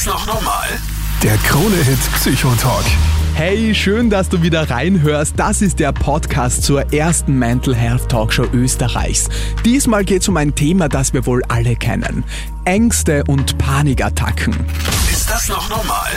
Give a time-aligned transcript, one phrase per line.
[0.00, 0.66] das noch normal?
[1.22, 2.84] Der Krone-Hit Psychotalk.
[3.34, 5.34] Hey, schön, dass du wieder reinhörst.
[5.36, 9.28] Das ist der Podcast zur ersten Mental Health Talkshow Österreichs.
[9.64, 12.24] Diesmal geht es um ein Thema, das wir wohl alle kennen.
[12.64, 14.54] Ängste und Panikattacken.
[15.10, 16.10] Ist das noch normal?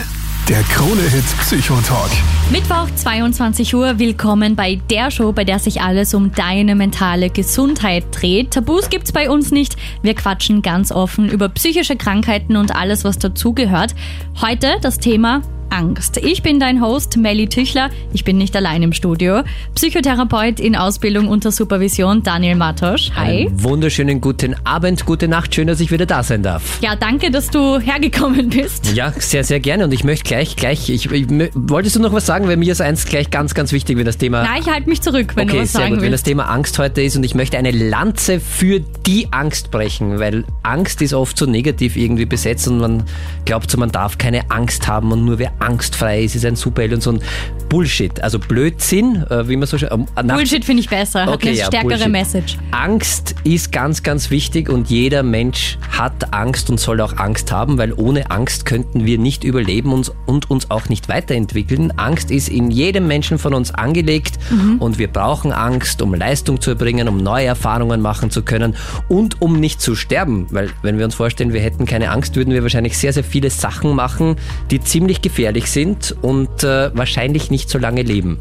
[0.49, 2.11] Der Krone-Hit Psychotalk.
[2.51, 3.97] Mittwoch, 22 Uhr.
[3.97, 8.51] Willkommen bei der Show, bei der sich alles um deine mentale Gesundheit dreht.
[8.51, 9.77] Tabus gibt's bei uns nicht.
[10.01, 13.95] Wir quatschen ganz offen über psychische Krankheiten und alles, was dazugehört.
[14.41, 16.17] Heute das Thema Angst.
[16.17, 17.89] Ich bin dein Host Melly Tüchler.
[18.13, 19.41] Ich bin nicht allein im Studio.
[19.73, 23.09] Psychotherapeut in Ausbildung unter Supervision Daniel Matosch.
[23.15, 23.47] Hi.
[23.47, 25.55] Einen wunderschönen guten Abend, gute Nacht.
[25.55, 26.79] Schön, dass ich wieder da sein darf.
[26.81, 28.93] Ja, danke, dass du hergekommen bist.
[28.93, 29.85] Ja, sehr, sehr gerne.
[29.85, 32.47] Und ich möchte gleich, gleich, ich, ich wolltest du noch was sagen?
[32.47, 34.43] Weil mir ist eins gleich ganz, ganz wichtig, wenn das Thema.
[34.43, 36.01] Nein, ich halte mich zurück, wenn okay, du was sehr sagen gut.
[36.01, 36.05] willst.
[36.05, 40.19] Wenn das Thema Angst heute ist und ich möchte eine Lanze für die Angst brechen,
[40.19, 43.03] weil Angst ist oft so negativ irgendwie besetzt und man
[43.45, 46.93] glaubt so, man darf keine Angst haben und nur wer angstfrei ist, ist ein Superheld
[46.93, 47.19] und so ein
[47.69, 48.21] Bullshit.
[48.21, 49.89] Also Blödsinn, äh, wie man so schön.
[49.89, 52.11] Äh, Bullshit finde ich besser, hat okay, eine ja, stärkere Bullshit.
[52.11, 52.57] Message.
[52.71, 57.77] Angst ist ganz, ganz wichtig und jeder Mensch hat Angst und soll auch Angst haben,
[57.77, 61.91] weil ohne Angst könnten wir nicht überleben und, und uns auch nicht weiterentwickeln.
[61.97, 64.77] Angst ist in jedem Menschen von uns angelegt mhm.
[64.79, 68.75] und wir brauchen Angst, um Leistung zu erbringen, um neue Erfahrungen machen zu können
[69.07, 70.47] und um nicht zu sterben.
[70.51, 73.49] Weil wenn wir uns vorstellen, wir hätten keine Angst, würden wir wahrscheinlich sehr, sehr viele
[73.49, 74.35] Sachen machen,
[74.69, 78.39] die ziemlich gefährlich sind und äh, wahrscheinlich nicht so lange leben.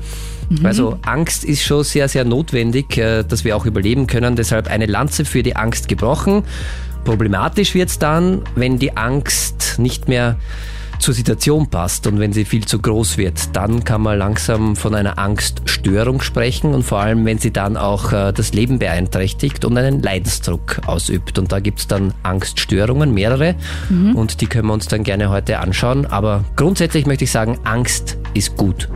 [0.48, 0.66] Mhm.
[0.66, 4.36] Also Angst ist schon sehr, sehr notwendig, äh, dass wir auch überleben können.
[4.36, 6.44] Deshalb eine Lanze für die Angst gebrochen.
[7.05, 10.36] Problematisch wird es dann, wenn die Angst nicht mehr
[11.03, 14.95] zur Situation passt und wenn sie viel zu groß wird, dann kann man langsam von
[14.95, 19.77] einer Angststörung sprechen und vor allem, wenn sie dann auch äh, das Leben beeinträchtigt und
[19.77, 21.41] einen Leidensdruck ausübt.
[21.41, 23.56] Und da gibt es dann Angststörungen, mehrere,
[23.91, 24.14] mhm.
[24.14, 26.06] und die können wir uns dann gerne heute anschauen.
[26.06, 28.89] Aber grundsätzlich möchte ich sagen, Angst ist gut.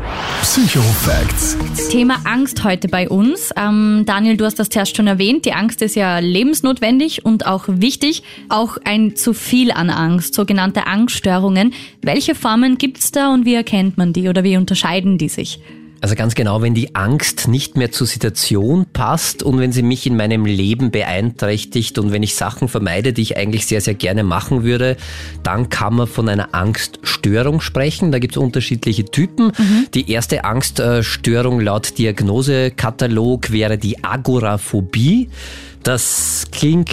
[0.42, 1.58] Psychofacts.
[1.90, 3.50] Thema Angst heute bei uns.
[3.56, 5.44] Ähm, Daniel, du hast das zuerst schon erwähnt.
[5.44, 8.22] Die Angst ist ja lebensnotwendig und auch wichtig.
[8.48, 11.74] Auch ein zu viel an Angst, sogenannte Angststörungen.
[12.02, 15.60] Welche Formen gibt es da und wie erkennt man die oder wie unterscheiden die sich?
[16.02, 20.06] Also ganz genau, wenn die Angst nicht mehr zur Situation passt und wenn sie mich
[20.06, 24.22] in meinem Leben beeinträchtigt und wenn ich Sachen vermeide, die ich eigentlich sehr, sehr gerne
[24.22, 24.96] machen würde,
[25.42, 28.12] dann kann man von einer Angststörung sprechen.
[28.12, 29.46] Da gibt es unterschiedliche Typen.
[29.46, 29.86] Mhm.
[29.94, 35.30] Die erste Angststörung laut Diagnosekatalog wäre die Agoraphobie.
[35.86, 36.90] Das klingt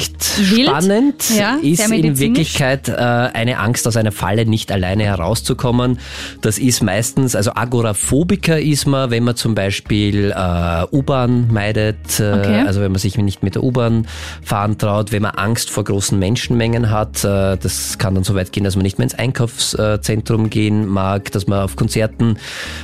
[0.51, 0.67] Wild.
[0.67, 5.97] spannend, ja, ist in Wirklichkeit äh, eine Angst, aus einer Falle nicht alleine herauszukommen.
[6.41, 12.33] Das ist meistens, also Agoraphobiker ist man, wenn man zum Beispiel äh, U-Bahn meidet, äh,
[12.33, 12.63] okay.
[12.67, 14.05] also wenn man sich nicht mit der U-Bahn
[14.43, 17.23] fahren traut, wenn man Angst vor großen Menschenmengen hat.
[17.23, 21.31] Äh, das kann dann so weit gehen, dass man nicht mehr ins Einkaufszentrum gehen mag,
[21.31, 22.37] dass man auf Konzerten,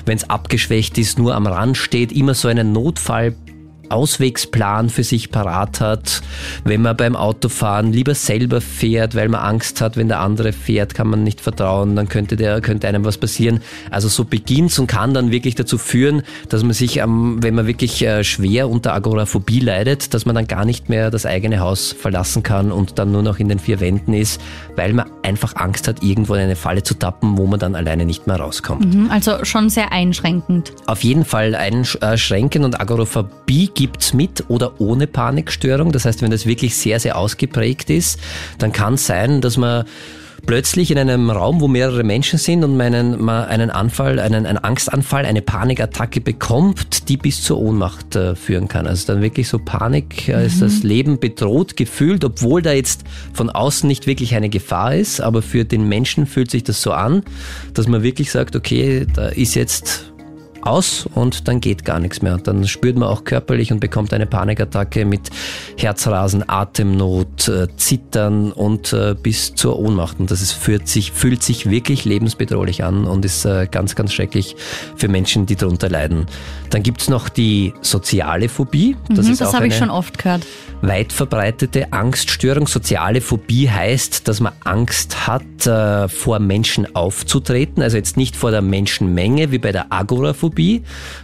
[0.08, 3.36] wenn es abgeschwächt ist, nur am Rand steht, immer so einen Notfall
[3.90, 6.22] Auswegsplan für sich parat hat,
[6.64, 10.94] wenn man beim Autofahren lieber selber fährt, weil man Angst hat, wenn der andere fährt,
[10.94, 13.62] kann man nicht vertrauen, dann könnte der könnte einem was passieren.
[13.92, 18.02] Also so beginnt's und kann dann wirklich dazu führen, dass man sich, wenn man wirklich
[18.02, 22.44] äh, schwer unter Agoraphobie leidet, dass man dann gar nicht mehr das eigene Haus verlassen
[22.44, 24.42] kann und dann nur noch in den vier Wänden ist,
[24.76, 28.06] weil man einfach Angst hat, irgendwo in eine Falle zu tappen, wo man dann alleine
[28.06, 28.94] nicht mehr rauskommt.
[28.94, 30.74] Mhm, also schon sehr einschränkend.
[30.86, 35.94] Auf jeden Fall einschränkend und Agoraphobie gibt's mit oder ohne Panikstörung.
[35.94, 38.20] Das heißt, wenn das wirklich sehr, sehr ausgeprägt ist,
[38.58, 39.86] dann kann es sein, dass man
[40.46, 44.46] plötzlich in einem Raum, wo mehrere Menschen sind und man einen, man einen Anfall, einen,
[44.46, 48.86] einen Angstanfall, eine Panikattacke bekommt, die bis zur Ohnmacht äh, führen kann.
[48.86, 53.50] Also dann wirklich so Panik, äh, ist das Leben bedroht gefühlt, obwohl da jetzt von
[53.50, 57.24] außen nicht wirklich eine Gefahr ist, aber für den Menschen fühlt sich das so an,
[57.74, 60.09] dass man wirklich sagt, okay, da ist jetzt
[60.64, 62.38] aus und dann geht gar nichts mehr.
[62.38, 65.30] Dann spürt man auch körperlich und bekommt eine Panikattacke mit
[65.78, 70.20] Herzrasen, Atemnot, äh, Zittern und äh, bis zur Ohnmacht.
[70.20, 74.14] Und das ist, fühlt, sich, fühlt sich wirklich lebensbedrohlich an und ist äh, ganz, ganz
[74.14, 74.56] schrecklich
[74.96, 76.26] für Menschen, die darunter leiden.
[76.70, 78.96] Dann gibt's noch die soziale Phobie.
[79.10, 80.46] Das, mhm, das habe ich schon oft gehört.
[80.82, 82.68] Weit verbreitete Angststörung.
[82.68, 85.44] Soziale Phobie heißt, dass man Angst hat,
[86.08, 87.84] vor Menschen aufzutreten.
[87.84, 90.49] Also jetzt nicht vor der Menschenmenge wie bei der Agoraphobie,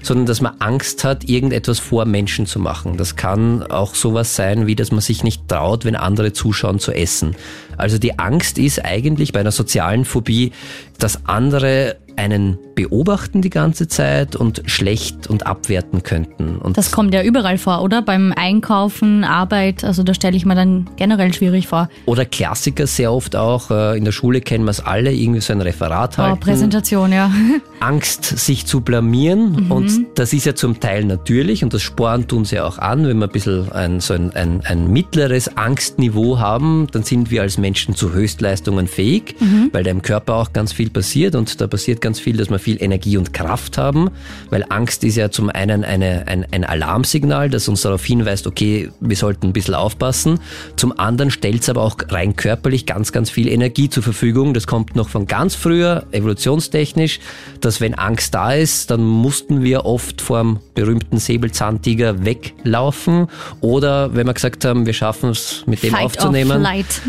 [0.01, 2.97] sondern dass man Angst hat, irgendetwas vor Menschen zu machen.
[2.97, 6.91] Das kann auch sowas sein, wie dass man sich nicht traut, wenn andere zuschauen zu
[6.91, 7.35] essen.
[7.77, 10.51] Also die Angst ist eigentlich bei einer sozialen Phobie,
[10.97, 16.57] dass andere einen beobachten die ganze Zeit und schlecht und abwerten könnten.
[16.57, 18.01] Und Das kommt ja überall vor, oder?
[18.01, 21.89] Beim Einkaufen, Arbeit, also da stelle ich mir dann generell schwierig vor.
[22.05, 25.53] oder Klassiker sehr oft auch, äh, in der Schule kennen wir es alle, irgendwie so
[25.53, 26.39] ein Referat Oh, halten.
[26.41, 27.31] Präsentation, ja.
[27.79, 29.71] Angst, sich zu blamieren.
[29.71, 33.07] Und das ist ja zum Teil natürlich und das spornt uns ja auch an.
[33.07, 37.41] Wenn wir ein bisschen ein, so ein, ein, ein mittleres Angstniveau haben, dann sind wir
[37.41, 39.35] als Menschen zu Höchstleistungen fähig,
[39.71, 42.59] weil da im Körper auch ganz viel passiert und da passiert ganz viel, dass wir
[42.59, 44.11] viel Energie und Kraft haben,
[44.51, 48.89] weil Angst ist ja zum einen eine, ein, ein Alarmsignal, das uns darauf hinweist, okay,
[48.99, 50.39] wir sollten ein bisschen aufpassen.
[50.75, 54.53] Zum anderen stellt es aber auch rein körperlich ganz, ganz viel Energie zur Verfügung.
[54.53, 57.19] Das kommt noch von ganz früher, evolutionstechnisch,
[57.59, 63.27] dass wenn Angst da ist, dann mussten wir oft vorm berühmten Säbelzahntiger weglaufen
[63.61, 66.67] oder wenn wir gesagt haben, wir schaffen es mit dem Fight aufzunehmen,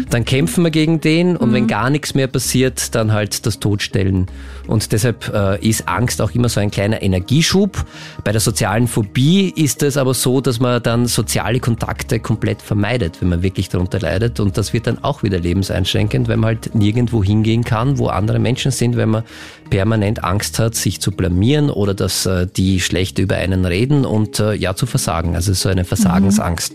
[0.09, 1.55] dann kämpfen wir gegen den und Mhm.
[1.55, 4.27] wenn gar nichts mehr passiert, dann halt das Todstellen.
[4.67, 7.85] Und deshalb äh, ist Angst auch immer so ein kleiner Energieschub.
[8.25, 13.21] Bei der sozialen Phobie ist es aber so, dass man dann soziale Kontakte komplett vermeidet,
[13.21, 14.41] wenn man wirklich darunter leidet.
[14.41, 18.39] Und das wird dann auch wieder lebenseinschränkend, wenn man halt nirgendwo hingehen kann, wo andere
[18.39, 19.25] Menschen sind, wenn man
[19.71, 24.41] permanent Angst hat, sich zu blamieren oder dass äh, die schlecht über einen reden und
[24.41, 25.35] äh, ja zu versagen.
[25.35, 26.75] Also so eine Versagensangst.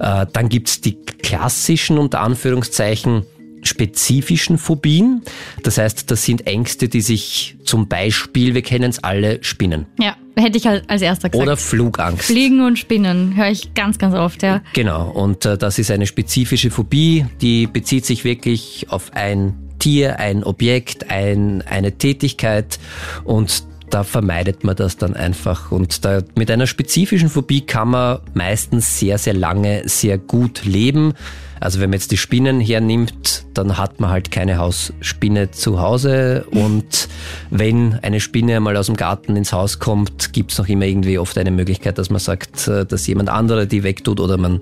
[0.00, 3.24] Äh, dann gibt's die klassischen, unter Anführungszeichen,
[3.62, 5.22] spezifischen Phobien.
[5.62, 10.16] Das heißt, das sind Ängste, die sich zum Beispiel, wir kennen es alle, Spinnen Ja,
[10.36, 11.42] hätte ich halt als erster gesagt.
[11.42, 12.24] oder Flugangst.
[12.24, 14.62] Fliegen und Spinnen höre ich ganz, ganz oft, ja.
[14.72, 20.18] Genau, und äh, das ist eine spezifische Phobie, die bezieht sich wirklich auf ein Tier,
[20.20, 22.78] ein Objekt, ein, eine Tätigkeit
[23.24, 25.70] und da vermeidet man das dann einfach.
[25.70, 31.12] Und da, mit einer spezifischen Phobie kann man meistens sehr, sehr lange sehr gut leben.
[31.60, 36.44] Also wenn man jetzt die Spinnen hernimmt, dann hat man halt keine Hausspinne zu Hause.
[36.50, 37.08] Und
[37.50, 41.36] wenn eine Spinne einmal aus dem Garten ins Haus kommt, gibt's noch immer irgendwie oft
[41.36, 44.60] eine Möglichkeit, dass man sagt, äh, dass jemand anderer die wegtut oder man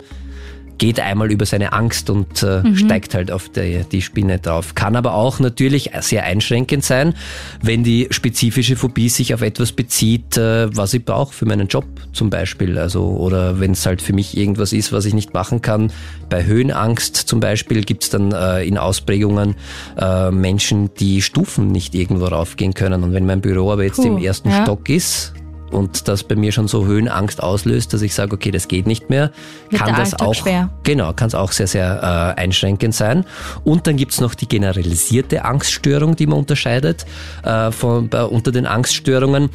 [0.81, 4.75] geht einmal über seine Angst und äh, steigt halt auf die, die Spinne drauf.
[4.75, 7.15] Kann aber auch natürlich sehr einschränkend sein,
[7.63, 11.85] wenn die spezifische Phobie sich auf etwas bezieht, äh, was ich brauche für meinen Job
[12.15, 12.79] zum Beispiel.
[12.79, 15.93] Also, oder wenn es halt für mich irgendwas ist, was ich nicht machen kann.
[16.31, 19.57] Bei Höhenangst zum Beispiel gibt es dann äh, in Ausprägungen
[20.01, 23.05] äh, Menschen, die Stufen nicht irgendwo raufgehen können.
[23.05, 24.63] Und wenn mein Büro aber jetzt Puh, im ersten ja.
[24.63, 25.35] Stock ist,
[25.71, 29.11] und das bei mir schon so Höhenangst auslöst, dass ich sage, okay, das geht nicht
[29.11, 29.31] mehr,
[29.69, 30.71] Wird kann das Alltag auch schwer.
[30.83, 33.25] genau, kann es auch sehr sehr äh, einschränkend sein.
[33.65, 37.07] Und dann gibt's noch die generalisierte Angststörung, die man unterscheidet
[37.43, 39.51] äh, von bei, unter den Angststörungen.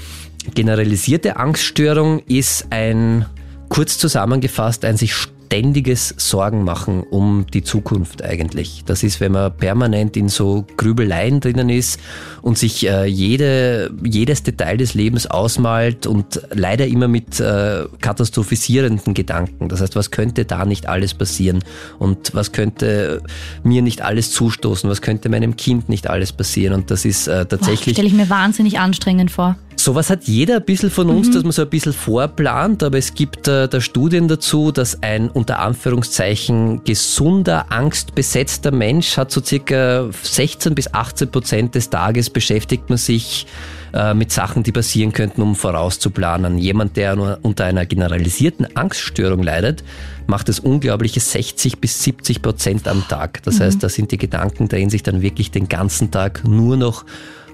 [0.53, 3.25] Generalisierte Angststörung ist ein
[3.69, 5.13] kurz zusammengefasst ein sich
[5.55, 8.83] ständiges Sorgen machen um die Zukunft eigentlich.
[8.85, 11.97] Das ist, wenn man permanent in so Grübeleien drinnen ist
[12.41, 19.13] und sich äh, jede, jedes Detail des Lebens ausmalt und leider immer mit äh, katastrophisierenden
[19.13, 19.69] Gedanken.
[19.69, 21.63] Das heißt, was könnte da nicht alles passieren
[21.99, 23.21] und was könnte
[23.63, 27.45] mir nicht alles zustoßen, was könnte meinem Kind nicht alles passieren und das ist äh,
[27.45, 29.55] tatsächlich Stelle ich mir wahnsinnig anstrengend vor.
[29.85, 33.13] Sowas hat jeder ein bisschen von uns, dass man so ein bisschen vorplant, aber es
[33.13, 40.09] gibt äh, da Studien dazu, dass ein unter Anführungszeichen gesunder, angstbesetzter Mensch hat so circa
[40.23, 43.45] 16 bis 18 Prozent des Tages beschäftigt man sich
[43.93, 46.57] äh, mit Sachen, die passieren könnten, um vorauszuplanen.
[46.57, 49.83] Jemand, der nur unter einer generalisierten Angststörung leidet,
[50.25, 53.43] macht es unglaubliche 60 bis 70 Prozent am Tag.
[53.43, 57.05] Das heißt, da sind die Gedanken drehen sich dann wirklich den ganzen Tag nur noch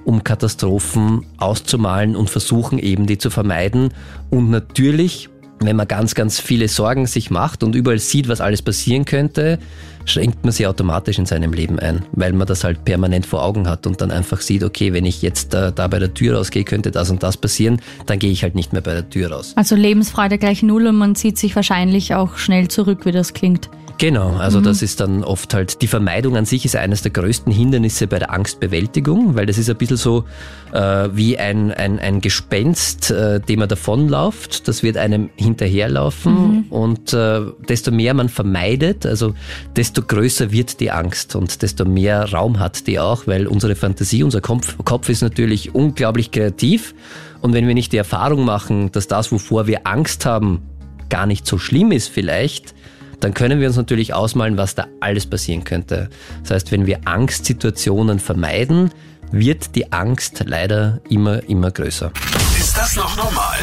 [0.06, 3.94] um Katastrophen auszumalen und versuchen eben die zu vermeiden.
[4.30, 5.30] Und natürlich,
[5.60, 9.60] wenn man ganz, ganz viele Sorgen sich macht und überall sieht, was alles passieren könnte,
[10.06, 13.68] schränkt man sie automatisch in seinem Leben ein, weil man das halt permanent vor Augen
[13.68, 16.64] hat und dann einfach sieht, okay, wenn ich jetzt äh, da bei der Tür rausgehe,
[16.64, 19.54] könnte das und das passieren, dann gehe ich halt nicht mehr bei der Tür raus.
[19.56, 23.70] Also Lebensfreude gleich null und man zieht sich wahrscheinlich auch schnell zurück, wie das klingt.
[24.02, 27.54] Genau, also das ist dann oft halt, die Vermeidung an sich ist eines der größten
[27.54, 30.24] Hindernisse bei der Angstbewältigung, weil das ist ein bisschen so
[30.72, 37.14] äh, wie ein, ein, ein Gespenst, äh, dem man davonläuft, das wird einem hinterherlaufen und
[37.14, 39.36] äh, desto mehr man vermeidet, also
[39.76, 44.24] desto größer wird die Angst und desto mehr Raum hat die auch, weil unsere Fantasie,
[44.24, 46.94] unser Kopf, Kopf ist natürlich unglaublich kreativ
[47.42, 50.62] und wenn wir nicht die Erfahrung machen, dass das, wovor wir Angst haben,
[51.10, 52.74] gar nicht so schlimm ist vielleicht,
[53.20, 56.10] dann können wir uns natürlich ausmalen, was da alles passieren könnte.
[56.44, 58.92] Das heißt, wenn wir Angstsituationen vermeiden,
[59.32, 62.12] wird die Angst leider immer, immer größer.
[62.60, 63.58] Ist das noch normal?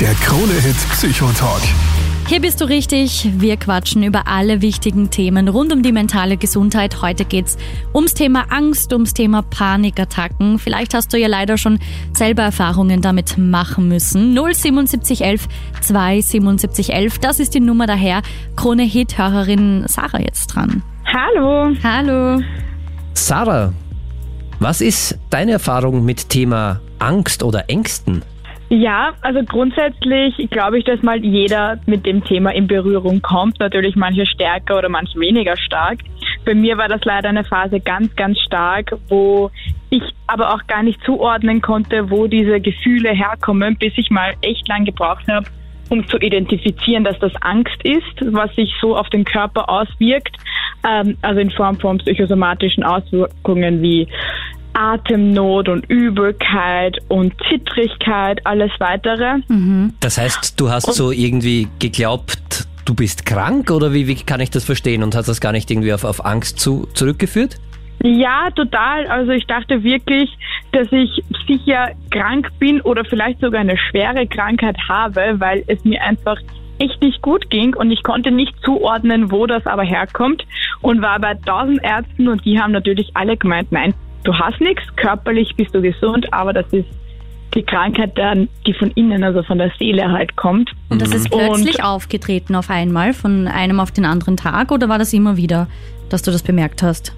[0.00, 1.62] Der Krone-Hit Psychotalk.
[2.28, 3.26] Hier bist du richtig.
[3.40, 7.00] Wir quatschen über alle wichtigen Themen rund um die mentale Gesundheit.
[7.00, 7.56] Heute geht's
[7.94, 10.58] ums Thema Angst, ums Thema Panikattacken.
[10.58, 11.78] Vielleicht hast du ja leider schon
[12.12, 14.34] selber Erfahrungen damit machen müssen.
[14.34, 15.48] 07711
[15.80, 18.20] 27711, das ist die Nummer daher.
[18.56, 20.82] Krone Hit Hörerin Sarah jetzt dran.
[21.06, 21.74] Hallo.
[21.82, 22.42] Hallo.
[23.14, 23.72] Sarah,
[24.58, 28.22] was ist deine Erfahrung mit Thema Angst oder Ängsten?
[28.70, 33.58] Ja, also grundsätzlich glaube ich, dass mal jeder mit dem Thema in Berührung kommt.
[33.60, 36.00] Natürlich manche stärker oder manche weniger stark.
[36.44, 39.50] Bei mir war das leider eine Phase ganz, ganz stark, wo
[39.88, 44.68] ich aber auch gar nicht zuordnen konnte, wo diese Gefühle herkommen, bis ich mal echt
[44.68, 45.46] lang gebraucht habe,
[45.88, 50.36] um zu identifizieren, dass das Angst ist, was sich so auf den Körper auswirkt,
[50.86, 54.06] ähm, also in Form von psychosomatischen Auswirkungen wie
[54.78, 59.38] Atemnot und Übelkeit und Zittrigkeit, alles weitere.
[59.48, 59.94] Mhm.
[60.00, 64.50] Das heißt, du hast so irgendwie geglaubt, du bist krank oder wie, wie kann ich
[64.50, 67.56] das verstehen und hast das gar nicht irgendwie auf, auf Angst zu, zurückgeführt?
[68.02, 69.08] Ja, total.
[69.08, 70.30] Also ich dachte wirklich,
[70.70, 71.10] dass ich
[71.48, 76.38] sicher krank bin oder vielleicht sogar eine schwere Krankheit habe, weil es mir einfach
[76.78, 80.46] echt nicht gut ging und ich konnte nicht zuordnen, wo das aber herkommt
[80.80, 83.94] und war bei tausend Ärzten und die haben natürlich alle gemeint, nein,
[84.24, 86.86] du hast nichts, körperlich bist du gesund, aber das ist
[87.54, 90.70] die Krankheit, dann, die von innen, also von der Seele halt kommt.
[90.90, 94.88] Und das ist Und- plötzlich aufgetreten auf einmal, von einem auf den anderen Tag, oder
[94.88, 95.66] war das immer wieder,
[96.10, 97.14] dass du das bemerkt hast?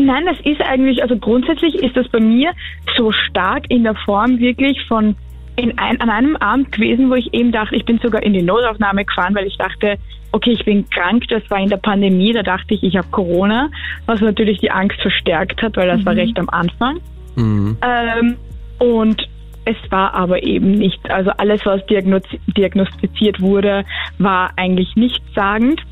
[0.00, 2.52] Nein, das ist eigentlich, also grundsätzlich ist das bei mir
[2.96, 5.16] so stark in der Form wirklich von
[5.56, 8.42] in ein, an einem Abend gewesen, wo ich eben dachte, ich bin sogar in die
[8.42, 9.98] Notaufnahme gefahren, weil ich dachte,
[10.32, 13.70] okay, ich bin krank, das war in der Pandemie, da dachte ich, ich habe Corona,
[14.06, 17.00] was natürlich die Angst verstärkt hat, weil das war recht am Anfang.
[17.36, 17.76] Mhm.
[17.82, 18.36] Ähm,
[18.78, 19.28] und
[19.64, 23.84] es war aber eben nicht, also alles, was diagnoz- diagnostiziert wurde,
[24.18, 25.82] war eigentlich nichtssagend,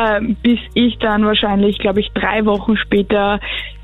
[0.00, 3.40] ähm, bis ich dann wahrscheinlich, glaube ich, drei Wochen später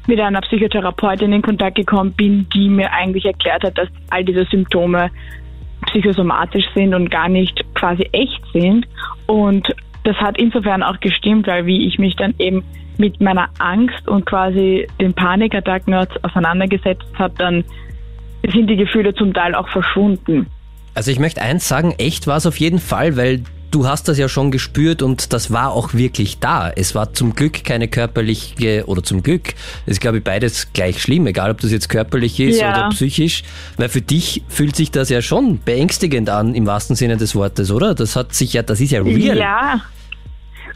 [0.07, 4.45] mit einer Psychotherapeutin in Kontakt gekommen bin, die mir eigentlich erklärt hat, dass all diese
[4.47, 5.11] Symptome
[5.87, 8.87] psychosomatisch sind und gar nicht quasi echt sind.
[9.27, 9.69] Und
[10.05, 12.65] das hat insofern auch gestimmt, weil wie ich mich dann eben
[12.97, 17.65] mit meiner Angst und quasi den Panikattacken aus- auseinandergesetzt habe, dann
[18.43, 20.47] sind die Gefühle zum Teil auch verschwunden.
[20.95, 24.19] Also ich möchte eins sagen, echt war es auf jeden Fall, weil du hast das
[24.19, 26.71] ja schon gespürt und das war auch wirklich da.
[26.71, 29.55] Es war zum Glück keine körperliche, oder zum Glück,
[29.87, 32.71] ist glaube ich beides gleich schlimm, egal ob das jetzt körperlich ist Ja.
[32.71, 33.43] oder psychisch,
[33.77, 37.71] weil für dich fühlt sich das ja schon beängstigend an, im wahrsten Sinne des Wortes,
[37.71, 37.95] oder?
[37.95, 39.37] Das hat sich ja, das ist ja real.
[39.37, 39.81] Ja,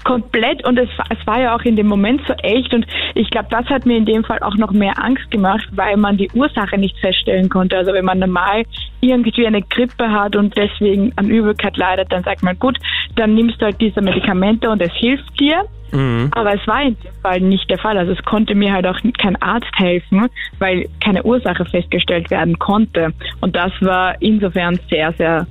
[0.04, 0.64] komplett.
[0.66, 2.72] Und es, war- es war ja auch in dem Moment so echt.
[2.74, 5.96] Und ich glaube, das hat mir in dem Fall auch noch mehr Angst gemacht, weil
[5.96, 7.76] man die Ursache nicht feststellen konnte.
[7.76, 8.62] Also wenn man normal
[9.00, 12.78] irgendwie eine Grippe hat und deswegen an Übelkeit leidet, dann sagt man, gut,
[13.16, 15.64] dann nimmst du halt diese Medikamente und es hilft dir.
[15.92, 16.30] Mhm.
[16.34, 17.98] Aber es war in dem Fall nicht der Fall.
[17.98, 20.26] Also es konnte mir halt auch kein Arzt helfen,
[20.58, 23.12] weil keine Ursache festgestellt werden konnte.
[23.42, 25.46] Und das war insofern sehr, sehr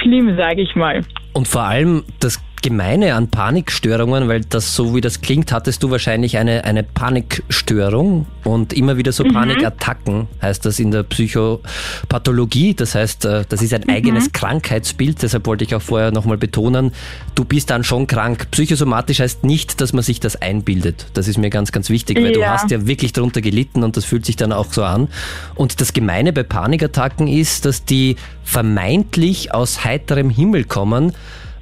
[0.00, 1.00] schlimm, sage ich mal.
[1.32, 5.90] Und vor allem das Gemeine an Panikstörungen, weil das so wie das klingt, hattest du
[5.90, 12.74] wahrscheinlich eine, eine Panikstörung und immer wieder so Panikattacken, heißt das in der Psychopathologie.
[12.74, 16.92] Das heißt, äh, das ist ein eigenes Krankheitsbild, deshalb wollte ich auch vorher nochmal betonen,
[17.34, 18.46] du bist dann schon krank.
[18.52, 21.06] Psychosomatisch heißt nicht, dass man sich das einbildet.
[21.14, 22.52] Das ist mir ganz, ganz wichtig, weil du Ja.
[22.52, 25.08] hast ja wirklich darunter gelitten und das fühlt sich dann auch so an.
[25.56, 31.12] Und das Gemeine bei Panikattacken ist, dass die vermeintlich aus heiterem Himmel kommen,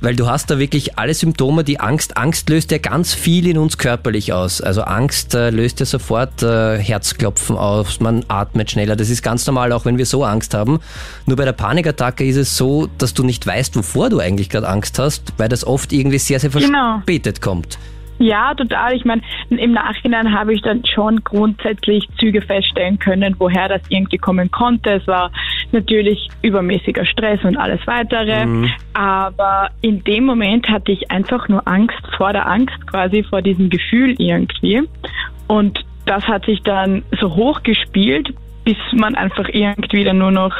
[0.00, 3.59] weil du hast da wirklich alle Symptome, die Angst, Angst löst ja ganz viel in
[3.59, 4.61] uns körperlich aus.
[4.61, 8.97] Also Angst äh, löst ja sofort äh, Herzklopfen aus, man atmet schneller.
[8.97, 10.80] Das ist ganz normal, auch wenn wir so Angst haben.
[11.26, 14.69] Nur bei der Panikattacke ist es so, dass du nicht weißt, wovor du eigentlich gerade
[14.69, 16.95] Angst hast, weil das oft irgendwie sehr, sehr Genau.
[16.97, 17.78] verspätet kommt.
[18.22, 18.94] Ja, total.
[18.94, 24.18] Ich meine, im Nachhinein habe ich dann schon grundsätzlich Züge feststellen können, woher das irgendwie
[24.18, 24.90] kommen konnte.
[24.90, 25.32] Es war
[25.72, 28.46] natürlich übermäßiger Stress und alles weitere.
[28.92, 33.70] Aber in dem Moment hatte ich einfach nur Angst vor der Angst, quasi vor diesem
[33.70, 34.82] Gefühl irgendwie.
[35.48, 38.34] Und das hat sich dann so hochgespielt,
[38.64, 40.54] bis man einfach irgendwie dann nur noch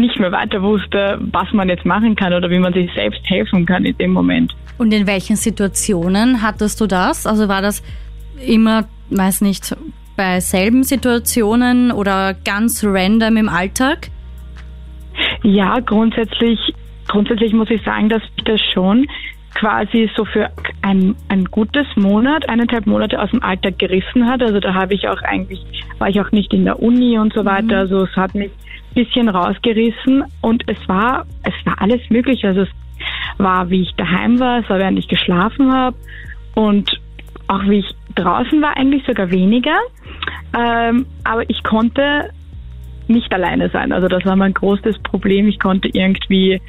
[0.00, 3.66] nicht mehr weiter wusste, was man jetzt machen kann oder wie man sich selbst helfen
[3.66, 4.54] kann in dem Moment.
[4.78, 7.26] Und in welchen Situationen hattest du das?
[7.26, 7.82] Also war das
[8.46, 9.76] immer, weiß nicht,
[10.16, 14.08] bei selben Situationen oder ganz random im Alltag?
[15.42, 16.58] Ja, grundsätzlich,
[17.08, 19.06] grundsätzlich muss ich sagen, dass ich das schon
[19.54, 20.50] quasi so für
[20.82, 24.42] ein, ein gutes Monat, eineinhalb Monate aus dem Alltag gerissen hat.
[24.42, 25.64] Also da habe ich auch eigentlich,
[25.98, 27.78] war ich auch nicht in der Uni und so weiter.
[27.78, 28.50] Also es hat mich
[28.98, 32.44] bisschen rausgerissen und es war, es war alles möglich.
[32.44, 32.68] Also es
[33.38, 35.96] war, wie ich daheim war, es war, während ich geschlafen habe
[36.56, 37.00] und
[37.46, 39.78] auch wie ich draußen war, eigentlich sogar weniger.
[40.52, 42.30] Ähm, aber ich konnte
[43.06, 43.92] nicht alleine sein.
[43.92, 45.46] Also das war mein großes Problem.
[45.46, 46.60] Ich konnte irgendwie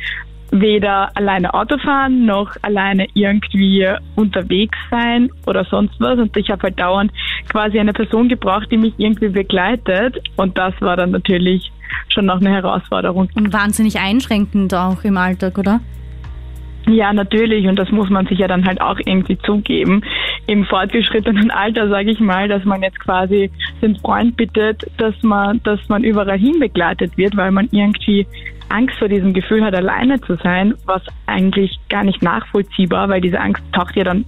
[0.52, 6.18] weder alleine Auto fahren noch alleine irgendwie unterwegs sein oder sonst was.
[6.20, 7.12] Und ich habe halt dauernd
[7.50, 10.18] quasi eine Person gebraucht, die mich irgendwie begleitet.
[10.36, 11.72] Und das war dann natürlich
[12.10, 13.30] schon noch eine Herausforderung.
[13.36, 15.82] Und wahnsinnig einschränkend auch im Alltag, oder?
[16.88, 17.68] Ja, natürlich.
[17.68, 20.02] Und das muss man sich ja dann halt auch irgendwie zugeben.
[20.48, 23.52] Im fortgeschrittenen Alter, sage ich mal, dass man jetzt quasi
[23.82, 28.26] den Freund bittet, dass man, dass man überall hin begleitet wird, weil man irgendwie
[28.70, 33.40] Angst vor diesem Gefühl hat, alleine zu sein, was eigentlich gar nicht nachvollziehbar, weil diese
[33.40, 34.26] Angst taucht ja dann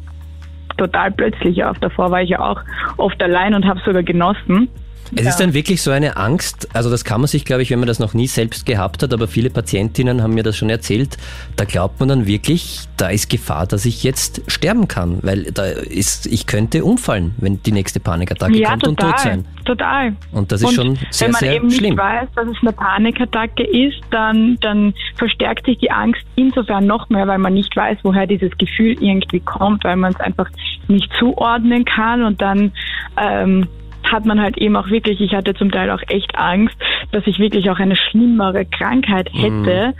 [0.77, 1.77] total plötzlich auf.
[1.79, 2.61] Davor war ich ja auch
[2.97, 4.69] oft allein und habe sogar genossen.
[5.15, 7.79] Es ist dann wirklich so eine Angst, also das kann man sich, glaube ich, wenn
[7.79, 11.17] man das noch nie selbst gehabt hat, aber viele Patientinnen haben mir das schon erzählt,
[11.57, 15.65] da glaubt man dann wirklich, da ist Gefahr, dass ich jetzt sterben kann, weil da
[15.65, 19.45] ist, ich könnte umfallen, wenn die nächste Panikattacke ja, kommt total, und tot sein.
[19.65, 20.15] Total.
[20.31, 21.89] Und das ist und schon sehr, wenn man sehr eben schlimm.
[21.95, 27.09] nicht weiß, dass es eine Panikattacke ist, dann, dann verstärkt sich die Angst insofern noch
[27.09, 30.49] mehr, weil man nicht weiß, woher dieses Gefühl irgendwie kommt, weil man es einfach
[30.87, 32.71] nicht zuordnen kann und dann
[33.17, 33.67] ähm,
[34.03, 36.75] hat man halt eben auch wirklich, ich hatte zum Teil auch echt Angst,
[37.11, 39.93] dass ich wirklich auch eine schlimmere Krankheit hätte,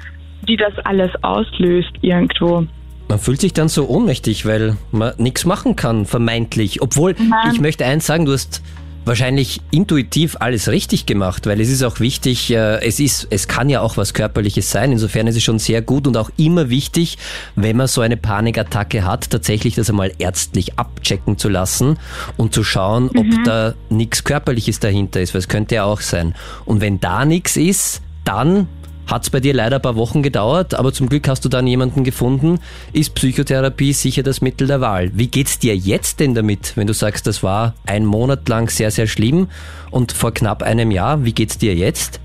[0.47, 2.65] die das alles auslöst irgendwo.
[3.07, 6.81] Man fühlt sich dann so ohnmächtig, weil man nichts machen kann, vermeintlich.
[6.81, 7.51] Obwohl, Nein.
[7.51, 8.63] ich möchte eins sagen, du hast
[9.05, 13.69] wahrscheinlich intuitiv alles richtig gemacht, weil es ist auch wichtig, äh, es ist, es kann
[13.69, 14.91] ja auch was Körperliches sein.
[14.91, 17.17] Insofern ist es schon sehr gut und auch immer wichtig,
[17.55, 21.97] wenn man so eine Panikattacke hat, tatsächlich das einmal ärztlich abchecken zu lassen
[22.37, 26.35] und zu schauen, ob da nichts Körperliches dahinter ist, weil es könnte ja auch sein.
[26.65, 28.67] Und wenn da nichts ist, dann
[29.07, 31.67] hat es bei dir leider ein paar Wochen gedauert, aber zum Glück hast du dann
[31.67, 32.59] jemanden gefunden.
[32.93, 35.11] Ist Psychotherapie sicher das Mittel der Wahl?
[35.13, 38.91] Wie geht's dir jetzt denn damit, wenn du sagst, das war ein Monat lang sehr,
[38.91, 39.47] sehr schlimm
[39.89, 41.25] und vor knapp einem Jahr?
[41.25, 42.21] Wie geht's dir jetzt?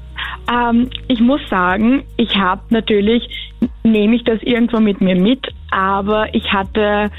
[0.51, 3.23] Ähm, ich muss sagen, ich habe natürlich,
[3.83, 7.11] nehme ich das irgendwo mit mir mit, aber ich hatte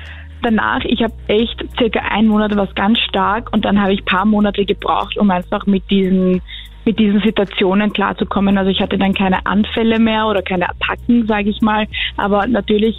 [0.42, 4.26] danach, ich habe echt circa einen Monat was ganz stark und dann habe ich paar
[4.26, 6.42] Monate gebraucht, um einfach mit diesen
[6.88, 8.58] mit diesen Situationen klarzukommen.
[8.58, 11.86] Also ich hatte dann keine Anfälle mehr oder keine Attacken, sage ich mal,
[12.16, 12.96] aber natürlich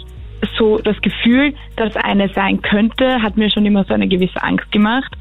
[0.57, 4.71] so das Gefühl, dass eine sein könnte, hat mir schon immer so eine gewisse Angst
[4.71, 5.11] gemacht.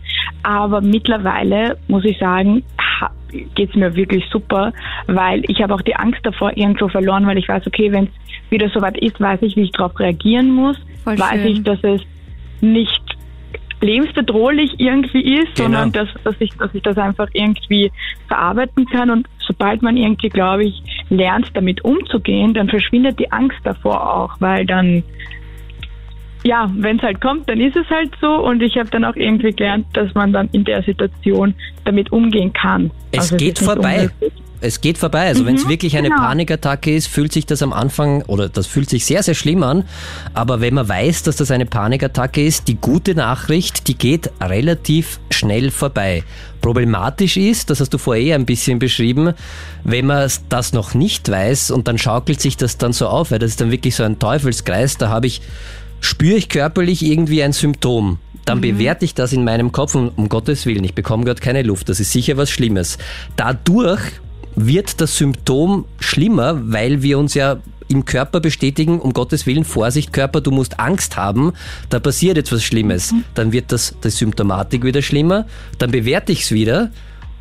[0.42, 2.62] Aber mittlerweile muss ich sagen,
[3.54, 4.72] geht es mir wirklich super,
[5.06, 8.50] weil ich habe auch die Angst davor irgendwo verloren, weil ich weiß, okay, wenn es
[8.50, 11.46] wieder soweit ist, weiß ich, wie ich darauf reagieren muss, Voll weiß schön.
[11.46, 12.02] ich, dass es
[12.60, 13.07] nicht
[13.80, 15.78] lebensbedrohlich irgendwie ist, Genau.
[15.80, 17.90] sondern dass, dass, ich, dass ich das einfach irgendwie
[18.26, 19.10] verarbeiten kann.
[19.10, 24.34] Und sobald man irgendwie, glaube ich, lernt, damit umzugehen, dann verschwindet die Angst davor auch,
[24.40, 25.02] weil dann,
[26.44, 28.28] ja, wenn es halt kommt, dann ist es halt so.
[28.44, 32.52] Und ich habe dann auch irgendwie gelernt, dass man dann in der Situation damit umgehen
[32.52, 32.90] kann.
[33.12, 34.08] Es Also geht nicht vorbei.
[34.20, 34.32] unmöglich.
[34.60, 35.26] Es geht vorbei.
[35.28, 36.20] Also wenn es Mhm, wirklich eine genau.
[36.20, 39.84] Panikattacke ist, fühlt sich das am Anfang oder das fühlt sich sehr, sehr schlimm an.
[40.34, 45.20] Aber wenn man weiß, dass das eine Panikattacke ist, die gute Nachricht, die geht relativ
[45.30, 46.24] schnell vorbei.
[46.60, 49.32] Problematisch ist, das hast du vorher ein bisschen beschrieben,
[49.84, 53.38] wenn man das noch nicht weiß und dann schaukelt sich das dann so auf, weil
[53.38, 54.98] das ist dann wirklich so ein Teufelskreis.
[54.98, 55.40] Da habe ich,
[56.00, 58.18] spüre ich körperlich irgendwie ein Symptom.
[58.44, 61.62] Dann bewerte ich das in meinem Kopf und um Gottes Willen, ich bekomme gerade keine
[61.62, 61.90] Luft.
[61.90, 62.96] Das ist sicher was Schlimmes.
[63.36, 64.00] Dadurch
[64.54, 67.58] wird das Symptom schlimmer, weil wir uns ja
[67.88, 71.52] im Körper bestätigen, um Gottes Willen, Vorsicht Körper, du musst Angst haben,
[71.88, 73.14] da passiert jetzt was Schlimmes.
[73.34, 75.46] Dann wird das, die Symptomatik wieder schlimmer,
[75.78, 76.90] dann bewerte ich es wieder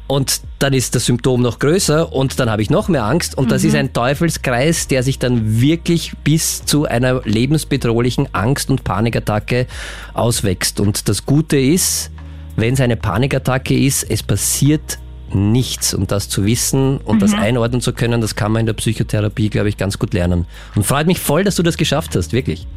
[0.07, 3.51] und dann ist das Symptom noch größer und dann habe ich noch mehr Angst und
[3.51, 9.67] das ist ein Teufelskreis, der sich dann wirklich bis zu einer lebensbedrohlichen Angst- und Panikattacke
[10.13, 10.79] auswächst.
[10.79, 12.09] Und das Gute ist,
[12.55, 14.97] wenn es eine Panikattacke ist, es passiert
[15.33, 15.93] nichts.
[15.93, 19.49] Und das zu wissen und das einordnen zu können, das kann man in der Psychotherapie,
[19.49, 20.45] glaube ich, ganz gut lernen.
[20.75, 22.67] Und freut mich voll, dass du das geschafft hast, wirklich.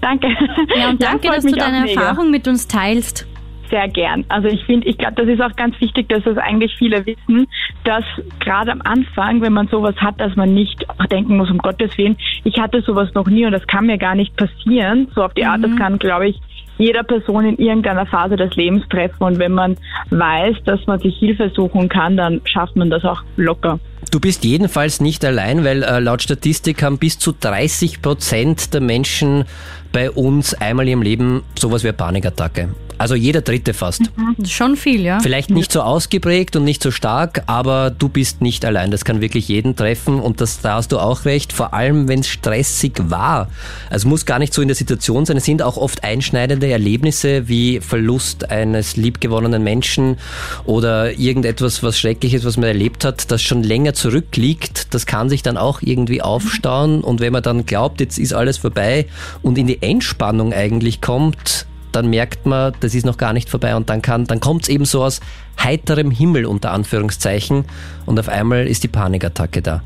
[0.00, 0.28] Danke.
[0.76, 1.90] Ja, und danke, freut dass du deine.
[1.90, 3.26] Erfahrung mit uns teilst.
[3.70, 4.24] Sehr gern.
[4.28, 7.46] Also ich finde, ich glaube, das ist auch ganz wichtig, dass das eigentlich viele wissen,
[7.84, 8.04] dass
[8.40, 11.96] gerade am Anfang, wenn man sowas hat, dass man nicht auch denken muss, um Gottes
[11.96, 15.08] Willen, ich hatte sowas noch nie und das kann mir gar nicht passieren.
[15.14, 16.40] So auf die Art, das kann, glaube ich,
[16.80, 19.22] jeder Person in irgendeiner Phase des Lebens treffen.
[19.22, 19.76] Und wenn man
[20.10, 23.78] weiß, dass man sich Hilfe suchen kann, dann schafft man das auch locker.
[24.10, 28.80] Du bist jedenfalls nicht allein, weil äh, laut Statistik haben bis zu 30 Prozent der
[28.80, 29.44] Menschen
[29.92, 32.68] bei uns einmal im Leben sowas wie eine Panikattacke.
[33.00, 34.02] Also jeder dritte fast.
[34.36, 35.20] Ist schon viel, ja.
[35.20, 38.90] Vielleicht nicht so ausgeprägt und nicht so stark, aber du bist nicht allein.
[38.90, 42.20] Das kann wirklich jeden treffen und das, da hast du auch recht, vor allem wenn
[42.20, 43.48] es stressig war.
[43.88, 45.38] Also muss gar nicht so in der Situation sein.
[45.38, 50.18] Es sind auch oft einschneidende Erlebnisse wie Verlust eines liebgewonnenen Menschen
[50.66, 54.92] oder irgendetwas, was Schreckliches, was man erlebt hat, das schon länger zurückliegt.
[54.92, 58.58] Das kann sich dann auch irgendwie aufstauen und wenn man dann glaubt, jetzt ist alles
[58.58, 59.06] vorbei
[59.40, 63.76] und in die Entspannung eigentlich kommt, dann merkt man, das ist noch gar nicht vorbei
[63.76, 65.20] und dann kann, dann kommt es eben so aus
[65.62, 67.64] heiterem Himmel unter Anführungszeichen
[68.06, 69.82] und auf einmal ist die Panikattacke da.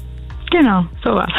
[0.50, 1.30] Genau, sowas.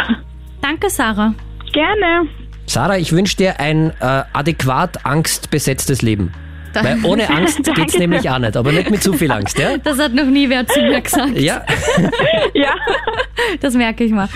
[0.61, 1.33] Danke, Sarah.
[1.71, 2.27] Gerne.
[2.65, 6.33] Sarah, ich wünsche dir ein äh, adäquat angstbesetztes Leben.
[6.83, 9.77] Weil ohne Angst geht's nämlich auch nicht, aber nicht mit zu viel Angst, ja?
[9.77, 11.37] Das hat noch nie wer zu mir gesagt.
[11.39, 11.63] Ja,
[12.53, 12.73] Ja,
[13.61, 14.27] Das merke ich mal.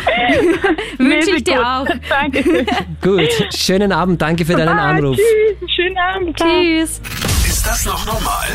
[0.97, 1.65] Wünsche ich dir gut.
[1.65, 1.85] auch.
[2.09, 2.65] Danke.
[3.01, 3.29] gut.
[3.55, 5.15] Schönen Abend, danke für deinen Anruf.
[5.15, 5.71] Tschüss.
[5.75, 6.35] Schönen Abend.
[6.37, 7.01] Tschüss.
[7.47, 8.47] Ist das noch normal?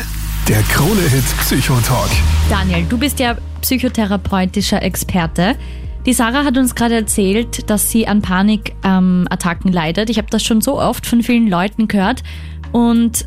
[0.47, 2.09] Der Krone-Hit Psychotalk.
[2.49, 5.55] Daniel, du bist ja psychotherapeutischer Experte.
[6.05, 10.11] Die Sarah hat uns gerade erzählt, dass sie an Panikattacken leidet.
[10.11, 12.21] Ich habe das schon so oft von vielen Leuten gehört
[12.71, 13.25] und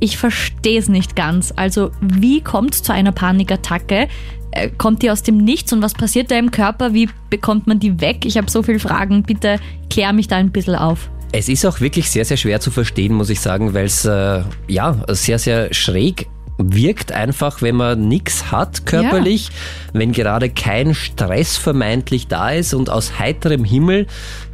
[0.00, 1.52] ich verstehe es nicht ganz.
[1.56, 4.08] Also wie kommt es zu einer Panikattacke?
[4.50, 6.94] Äh, Kommt die aus dem Nichts und was passiert da im Körper?
[6.94, 8.24] Wie bekommt man die weg?
[8.24, 9.22] Ich habe so viele Fragen.
[9.22, 9.58] Bitte
[9.90, 11.10] klär mich da ein bisschen auf.
[11.32, 14.42] Es ist auch wirklich sehr, sehr schwer zu verstehen, muss ich sagen, weil es äh,
[14.68, 16.28] ja sehr, sehr schräg
[16.58, 19.50] wirkt einfach, wenn man nichts hat körperlich,
[19.92, 24.06] wenn gerade kein Stress vermeintlich da ist und aus heiterem Himmel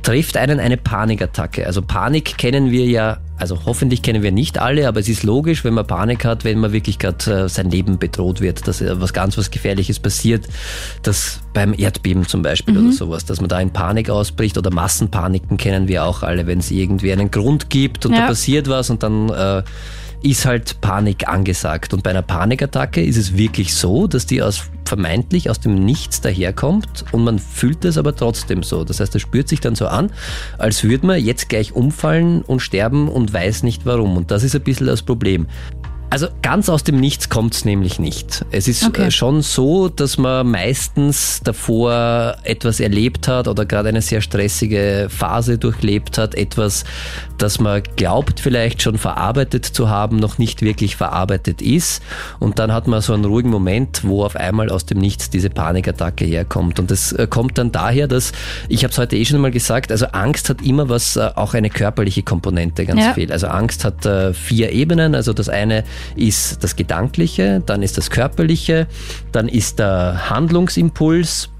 [0.02, 1.66] trifft einen eine Panikattacke.
[1.66, 5.64] Also Panik kennen wir ja, also hoffentlich kennen wir nicht alle, aber es ist logisch,
[5.64, 9.00] wenn man Panik hat, wenn man wirklich gerade äh, sein Leben bedroht wird, dass äh,
[9.00, 10.46] was ganz was Gefährliches passiert,
[11.02, 15.56] dass beim Erdbeben zum Beispiel oder sowas, dass man da in Panik ausbricht oder Massenpaniken
[15.56, 18.20] kennen wir auch alle, wenn es irgendwie einen Grund gibt und Ja.
[18.20, 19.62] da passiert was und dann äh,
[20.22, 21.94] ist halt Panik angesagt.
[21.94, 26.20] Und bei einer Panikattacke ist es wirklich so, dass die aus vermeintlich aus dem Nichts
[26.20, 28.82] daherkommt und man fühlt es aber trotzdem so.
[28.82, 30.10] Das heißt, es spürt sich dann so an,
[30.58, 34.16] als würde man jetzt gleich umfallen und sterben und weiß nicht warum.
[34.16, 35.46] Und das ist ein bisschen das Problem.
[36.12, 38.44] Also ganz aus dem Nichts kommt's nämlich nicht.
[38.50, 39.04] Es ist Okay.
[39.06, 45.06] äh, schon so, dass man meistens davor etwas erlebt hat oder gerade eine sehr stressige
[45.08, 46.82] Phase durchlebt hat, etwas,
[47.38, 52.02] das man glaubt vielleicht schon verarbeitet zu haben, noch nicht wirklich verarbeitet ist.
[52.40, 55.48] Und dann hat man so einen ruhigen Moment, wo auf einmal aus dem Nichts diese
[55.48, 56.80] Panikattacke herkommt.
[56.80, 58.32] Und das äh, kommt dann daher, dass,
[58.68, 61.54] ich habe es heute eh schon mal gesagt, also Angst hat immer was, äh, auch
[61.54, 63.14] eine körperliche Komponente ganz Ja.
[63.14, 63.30] viel.
[63.30, 65.14] Also Angst hat vier Ebenen.
[65.14, 65.84] Also das eine
[66.16, 68.86] ist das Gedankliche, dann ist das Körperliche,
[69.32, 71.50] dann ist der Handlungsimpuls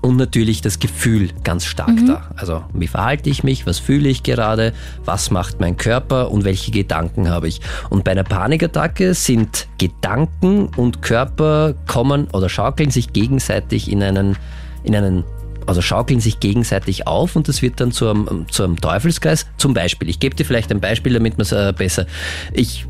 [0.00, 2.30] und natürlich das Gefühl ganz stark da.
[2.36, 4.72] Also wie verhalte ich mich, was fühle ich gerade,
[5.04, 7.60] was macht mein Körper und welche Gedanken habe ich.
[7.90, 14.36] Und bei einer Panikattacke sind Gedanken und Körper kommen oder schaukeln sich gegenseitig in einen,
[14.84, 15.24] in einen
[15.66, 19.46] also schaukeln sich gegenseitig auf und das wird dann zu einem, zu einem Teufelskreis.
[19.58, 22.06] Zum Beispiel, ich gebe dir vielleicht ein Beispiel, damit man es äh, besser.
[22.54, 22.86] Ich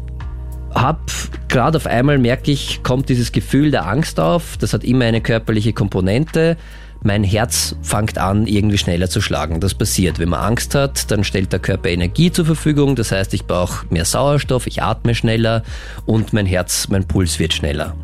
[0.75, 1.01] hab
[1.49, 4.57] gerade auf einmal merke ich, kommt dieses Gefühl der Angst auf.
[4.59, 6.57] Das hat immer eine körperliche Komponente.
[7.03, 9.61] Mein Herz fängt an, irgendwie schneller zu schlagen.
[9.61, 10.19] Das passiert.
[10.19, 12.97] Wenn man Angst hat, dann stellt der Körper Energie zur Verfügung.
[12.97, 15.63] Das heißt, ich brauche mehr Sauerstoff, ich atme schneller
[16.07, 17.95] und mein Herz, mein Puls wird schneller.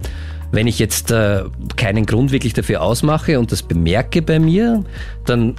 [0.53, 1.43] Wenn ich jetzt äh,
[1.75, 4.85] keinen Grund wirklich dafür ausmache und das bemerke bei mir,
[5.27, 5.57] dann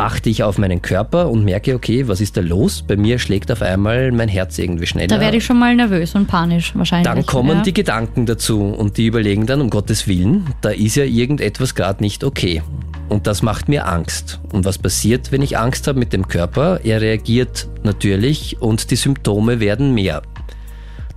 [0.00, 2.82] achte ich auf meinen Körper und merke, okay, was ist da los?
[2.86, 5.08] Bei mir schlägt auf einmal mein Herz irgendwie schneller.
[5.08, 7.12] Da werde ich schon mal nervös und panisch wahrscheinlich.
[7.12, 7.62] Dann kommen ja.
[7.62, 12.02] die Gedanken dazu und die überlegen dann, um Gottes Willen, da ist ja irgendetwas gerade
[12.02, 12.62] nicht okay.
[13.08, 14.40] Und das macht mir Angst.
[14.52, 16.80] Und was passiert, wenn ich Angst habe mit dem Körper?
[16.84, 20.22] Er reagiert natürlich und die Symptome werden mehr.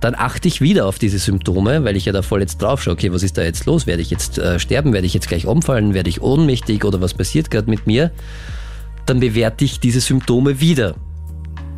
[0.00, 2.92] Dann achte ich wieder auf diese Symptome, weil ich ja da voll jetzt drauf schaue,
[2.92, 3.86] okay, was ist da jetzt los?
[3.86, 4.92] Werde ich jetzt äh, sterben?
[4.92, 5.94] Werde ich jetzt gleich umfallen?
[5.94, 6.84] Werde ich ohnmächtig?
[6.84, 8.10] Oder was passiert gerade mit mir?
[9.06, 10.94] Dann bewerte ich diese Symptome wieder.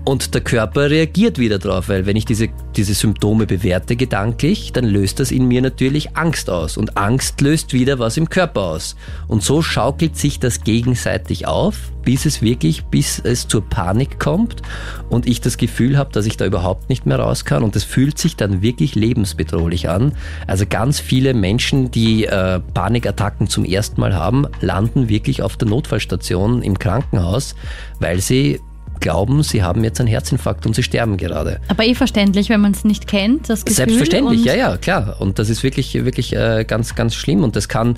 [0.09, 4.85] Und der Körper reagiert wieder drauf, weil wenn ich diese, diese Symptome bewerte gedanklich, dann
[4.85, 6.77] löst das in mir natürlich Angst aus.
[6.77, 8.95] Und Angst löst wieder was im Körper aus.
[9.27, 14.63] Und so schaukelt sich das gegenseitig auf, bis es wirklich, bis es zur Panik kommt
[15.11, 17.65] und ich das Gefühl habe, dass ich da überhaupt nicht mehr raus kann.
[17.65, 20.13] Und es fühlt sich dann wirklich lebensbedrohlich an.
[20.47, 25.67] Also ganz viele Menschen, die äh, Panikattacken zum ersten Mal haben, landen wirklich auf der
[25.67, 27.57] Notfallstation im Krankenhaus,
[27.99, 28.61] weil sie
[29.01, 31.61] glauben, sie haben jetzt einen Herzinfarkt und sie sterben gerade.
[31.69, 33.77] Aber eh verständlich, wenn man es nicht kennt, das Gefühl.
[33.77, 35.17] Selbstverständlich, ja, ja, klar.
[35.21, 37.97] Und das ist wirklich, wirklich äh, ganz, ganz schlimm und das kann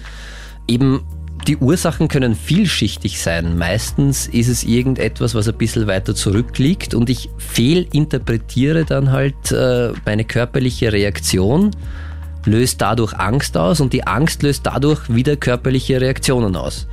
[0.67, 1.03] eben
[1.47, 3.57] die Ursachen können vielschichtig sein.
[3.57, 9.93] Meistens ist es irgendetwas, was ein bisschen weiter zurückliegt und ich fehlinterpretiere dann halt äh,
[10.05, 11.71] meine körperliche Reaktion,
[12.45, 16.87] löst dadurch Angst aus und die Angst löst dadurch wieder körperliche Reaktionen aus.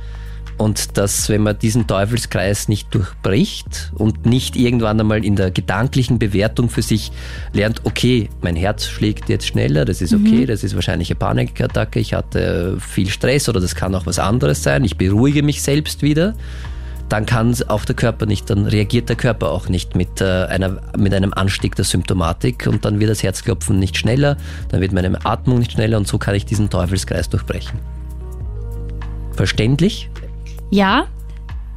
[0.58, 6.18] Und dass, wenn man diesen Teufelskreis nicht durchbricht und nicht irgendwann einmal in der gedanklichen
[6.18, 7.12] Bewertung für sich
[7.52, 10.46] lernt, okay, mein Herz schlägt jetzt schneller, das ist okay, mhm.
[10.46, 14.62] das ist wahrscheinlich eine Panikattacke, ich hatte viel Stress oder das kann auch was anderes
[14.62, 16.34] sein, ich beruhige mich selbst wieder,
[17.10, 20.80] dann kann auch der Körper nicht, dann reagiert der Körper auch nicht mit, äh, einer,
[20.96, 24.38] mit einem Anstieg der Symptomatik und dann wird das Herzklopfen nicht schneller,
[24.70, 27.78] dann wird meine Atmung nicht schneller und so kann ich diesen Teufelskreis durchbrechen.
[29.32, 30.08] Verständlich?
[30.70, 31.06] Ja,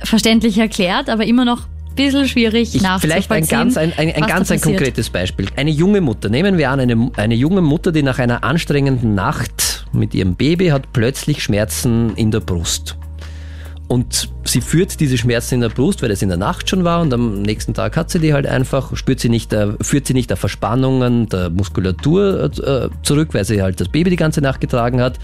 [0.03, 4.27] verständlich erklärt, aber immer noch ein bisschen schwierig ich, Vielleicht ein ganz, ein, ein, ein
[4.27, 5.47] ganz ein konkretes Beispiel.
[5.55, 9.85] Eine junge Mutter, nehmen wir an, eine, eine junge Mutter, die nach einer anstrengenden Nacht
[9.91, 12.97] mit ihrem Baby hat plötzlich Schmerzen in der Brust.
[13.89, 17.01] Und sie führt diese Schmerzen in der Brust, weil es in der Nacht schon war
[17.01, 20.13] und am nächsten Tag hat sie die halt einfach, spürt sie nicht, äh, führt sie
[20.13, 24.61] nicht auf Verspannungen der Muskulatur äh, zurück, weil sie halt das Baby die ganze Nacht
[24.61, 25.17] getragen hat,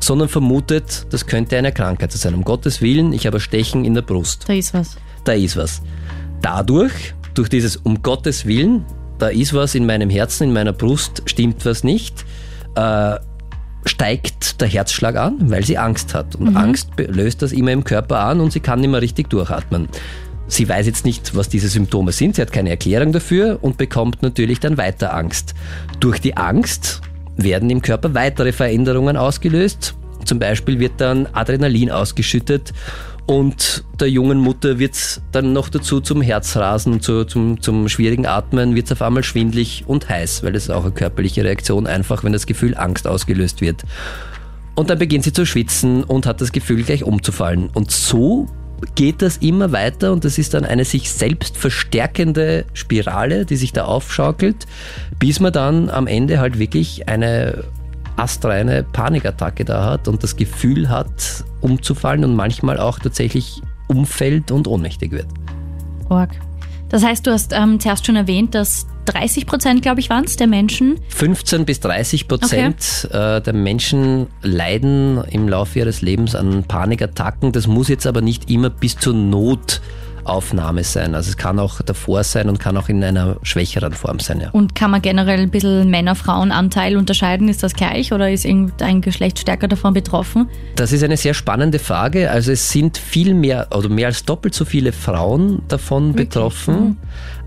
[0.00, 2.34] sondern vermutet, das könnte eine Krankheit sein.
[2.34, 4.44] Um Gottes Willen, ich habe Stechen in der Brust.
[4.48, 4.96] Da ist was.
[5.22, 5.80] Da ist was.
[6.42, 8.84] Dadurch, durch dieses um Gottes Willen,
[9.20, 12.24] da ist was in meinem Herzen, in meiner Brust, stimmt was nicht,
[12.74, 13.16] äh,
[13.84, 16.36] steigt der Herzschlag an, weil sie Angst hat.
[16.36, 16.56] Und mhm.
[16.56, 19.88] Angst löst das immer im Körper an und sie kann nicht mehr richtig durchatmen.
[20.48, 24.22] Sie weiß jetzt nicht, was diese Symptome sind, sie hat keine Erklärung dafür und bekommt
[24.22, 25.54] natürlich dann weiter Angst.
[26.00, 27.00] Durch die Angst
[27.36, 29.94] werden im Körper weitere Veränderungen ausgelöst.
[30.24, 32.72] Zum Beispiel wird dann Adrenalin ausgeschüttet
[33.26, 38.26] und der jungen Mutter wird es dann noch dazu zum Herzrasen, zu, zum, zum schwierigen
[38.26, 41.86] Atmen, wird es auf einmal schwindlig und heiß, weil das ist auch eine körperliche Reaktion,
[41.86, 43.84] einfach wenn das Gefühl Angst ausgelöst wird.
[44.74, 47.68] Und dann beginnt sie zu schwitzen und hat das Gefühl, gleich umzufallen.
[47.74, 48.48] Und so
[48.94, 53.72] geht das immer weiter und das ist dann eine sich selbst verstärkende Spirale, die sich
[53.72, 54.66] da aufschaukelt,
[55.18, 57.64] bis man dann am Ende halt wirklich eine
[58.22, 64.68] astreine Panikattacke da hat und das Gefühl hat, umzufallen und manchmal auch tatsächlich umfällt und
[64.68, 65.26] ohnmächtig wird.
[66.08, 66.30] Org.
[66.88, 70.36] Das heißt, du hast ähm, zuerst schon erwähnt, dass 30 Prozent, glaube ich, waren es,
[70.36, 70.98] der Menschen.
[71.08, 73.36] 15 bis 30 Prozent okay.
[73.36, 77.52] Äh, der Menschen leiden im Laufe ihres Lebens an Panikattacken.
[77.52, 79.80] Das muss jetzt aber nicht immer bis zur Not
[80.30, 81.14] Aufnahme sein.
[81.14, 84.40] Also es kann auch davor sein und kann auch in einer schwächeren Form sein.
[84.40, 84.50] Ja.
[84.50, 87.48] Und kann man generell ein bisschen Männer-Frauen-Anteil unterscheiden?
[87.48, 90.48] Ist das gleich oder ist irgendein Geschlecht stärker davon betroffen?
[90.76, 92.30] Das ist eine sehr spannende Frage.
[92.30, 96.28] Also es sind viel mehr, oder mehr als doppelt so viele Frauen davon Wirklich?
[96.28, 96.74] betroffen.
[96.74, 96.96] Mhm.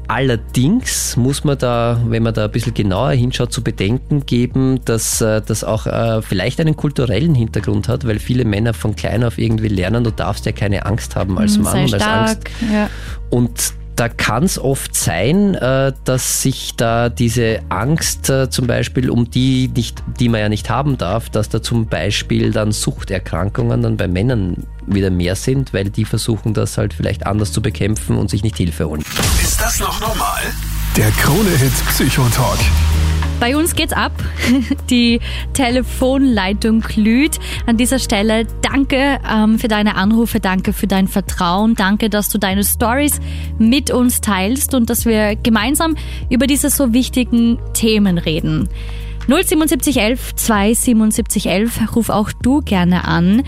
[0.07, 5.21] Allerdings muss man da, wenn man da ein bisschen genauer hinschaut, zu bedenken geben, dass
[5.21, 9.37] äh, das auch äh, vielleicht einen kulturellen Hintergrund hat, weil viele Männer von klein auf
[9.37, 12.41] irgendwie lernen, du darfst ja keine Angst haben als hm, Mann und als Angst.
[12.71, 12.89] Ja.
[13.29, 19.09] Und da kann es oft sein, äh, dass sich da diese Angst äh, zum Beispiel,
[19.09, 23.81] um die, nicht, die man ja nicht haben darf, dass da zum Beispiel dann Suchterkrankungen
[23.81, 28.17] dann bei Männern wieder mehr sind, weil die versuchen das halt vielleicht anders zu bekämpfen
[28.17, 29.03] und sich nicht Hilfe holen.
[29.41, 30.41] Ist das noch normal?
[30.97, 32.59] Der Krone-Hit Psychotalk.
[33.39, 34.11] Bei uns geht's ab.
[34.89, 35.19] Die
[35.53, 37.39] Telefonleitung glüht.
[37.65, 42.37] An dieser Stelle danke ähm, für deine Anrufe, danke für dein Vertrauen, danke, dass du
[42.37, 43.19] deine Stories
[43.57, 45.95] mit uns teilst und dass wir gemeinsam
[46.29, 48.69] über diese so wichtigen Themen reden.
[49.27, 53.43] 07711 27711, ruf auch du gerne an.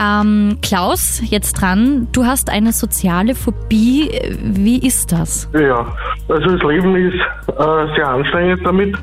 [0.00, 2.08] Ähm, Klaus, jetzt dran.
[2.12, 4.10] Du hast eine soziale Phobie.
[4.40, 5.48] Wie ist das?
[5.52, 5.86] Ja,
[6.28, 7.14] also das Leben ist
[7.48, 8.96] äh, sehr anstrengend damit.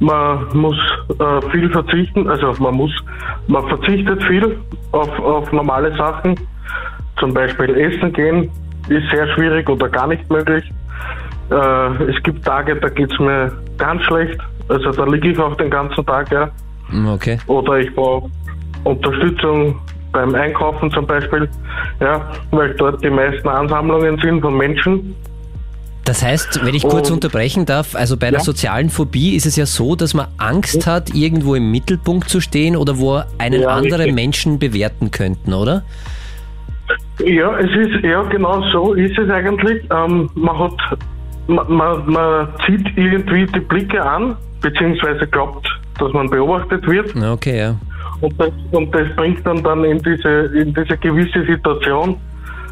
[0.00, 0.76] Man muss
[1.18, 2.92] äh, viel verzichten, also man muss,
[3.46, 4.58] man verzichtet viel
[4.92, 6.34] auf, auf normale Sachen.
[7.18, 8.50] Zum Beispiel Essen gehen
[8.88, 10.64] ist sehr schwierig oder gar nicht möglich.
[11.50, 14.38] Äh, es gibt Tage, da geht es mir ganz schlecht.
[14.68, 16.50] Also da liege ich auch den ganzen Tag, ja.
[16.90, 17.38] Mm, okay.
[17.46, 18.30] Oder ich brauche
[18.84, 19.78] Unterstützung
[20.12, 21.48] beim Einkaufen zum Beispiel,
[22.00, 25.14] ja, weil dort die meisten Ansammlungen sind von Menschen.
[26.06, 28.44] Das heißt, wenn ich kurz und, unterbrechen darf, also bei einer ja.
[28.44, 32.76] sozialen Phobie ist es ja so, dass man Angst hat, irgendwo im Mittelpunkt zu stehen
[32.76, 34.14] oder wo einen ja, andere richtig.
[34.14, 35.82] Menschen bewerten könnten, oder?
[37.24, 39.82] Ja, es ist, ja, genau so ist es eigentlich.
[39.90, 40.98] Ähm, man hat,
[41.48, 45.66] man, man, man zieht irgendwie die Blicke an, beziehungsweise glaubt,
[45.98, 47.16] dass man beobachtet wird.
[47.16, 47.76] Okay, ja.
[48.20, 52.16] Und das, und das bringt dann, dann in diese, in diese gewisse Situation,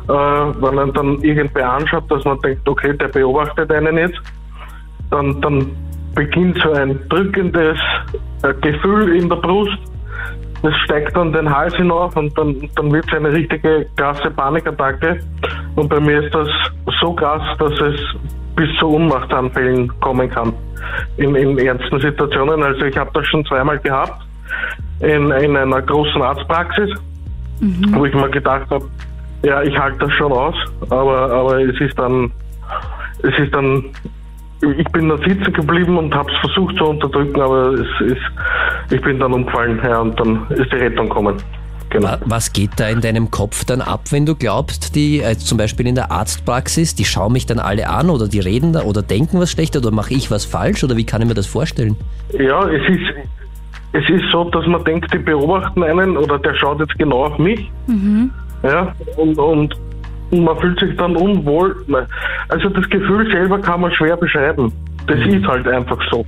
[0.08, 4.20] äh, wenn man dann irgendwer anschaut, dass man denkt, okay, der beobachtet einen jetzt,
[5.10, 5.70] dann, dann
[6.14, 7.78] beginnt so ein drückendes
[8.42, 9.78] äh, Gefühl in der Brust,
[10.62, 15.20] das steigt dann den Hals hinauf und dann, dann wird es eine richtige krasse Panikattacke.
[15.76, 16.48] Und bei mir ist das
[17.00, 18.00] so krass, dass es
[18.56, 20.54] bis zu Unmachtanfällen kommen kann
[21.18, 22.62] in, in ernsten Situationen.
[22.62, 24.22] Also ich habe das schon zweimal gehabt
[25.00, 26.90] in, in einer großen Arztpraxis,
[27.60, 27.94] mhm.
[27.94, 28.86] wo ich mir gedacht habe,
[29.44, 30.54] ja, ich halte das schon aus,
[30.90, 32.33] aber, aber es ist dann,
[33.22, 33.85] es ist dann,
[34.78, 38.22] ich bin da sitzen geblieben und habe es versucht zu unterdrücken, aber es ist,
[38.90, 41.37] ich bin dann umgefallen, ja, und dann ist die Rettung gekommen.
[41.90, 42.16] Genau.
[42.24, 45.87] Was geht da in deinem Kopf dann ab, wenn du glaubst, die äh, zum Beispiel
[45.87, 49.38] in der Arztpraxis, die schauen mich dann alle an oder die reden da oder denken
[49.38, 51.94] was schlecht oder mache ich was falsch oder wie kann ich mir das vorstellen?
[52.37, 53.14] Ja, es ist,
[53.92, 57.38] es ist so, dass man denkt, die beobachten einen oder der schaut jetzt genau auf
[57.38, 57.70] mich.
[57.87, 58.33] Mhm.
[58.64, 59.74] Ja, und, und,
[60.33, 61.77] man fühlt sich dann unwohl.
[62.48, 64.72] Also das Gefühl selber kann man schwer beschreiben.
[65.07, 65.35] Das mhm.
[65.35, 66.24] ist halt einfach so.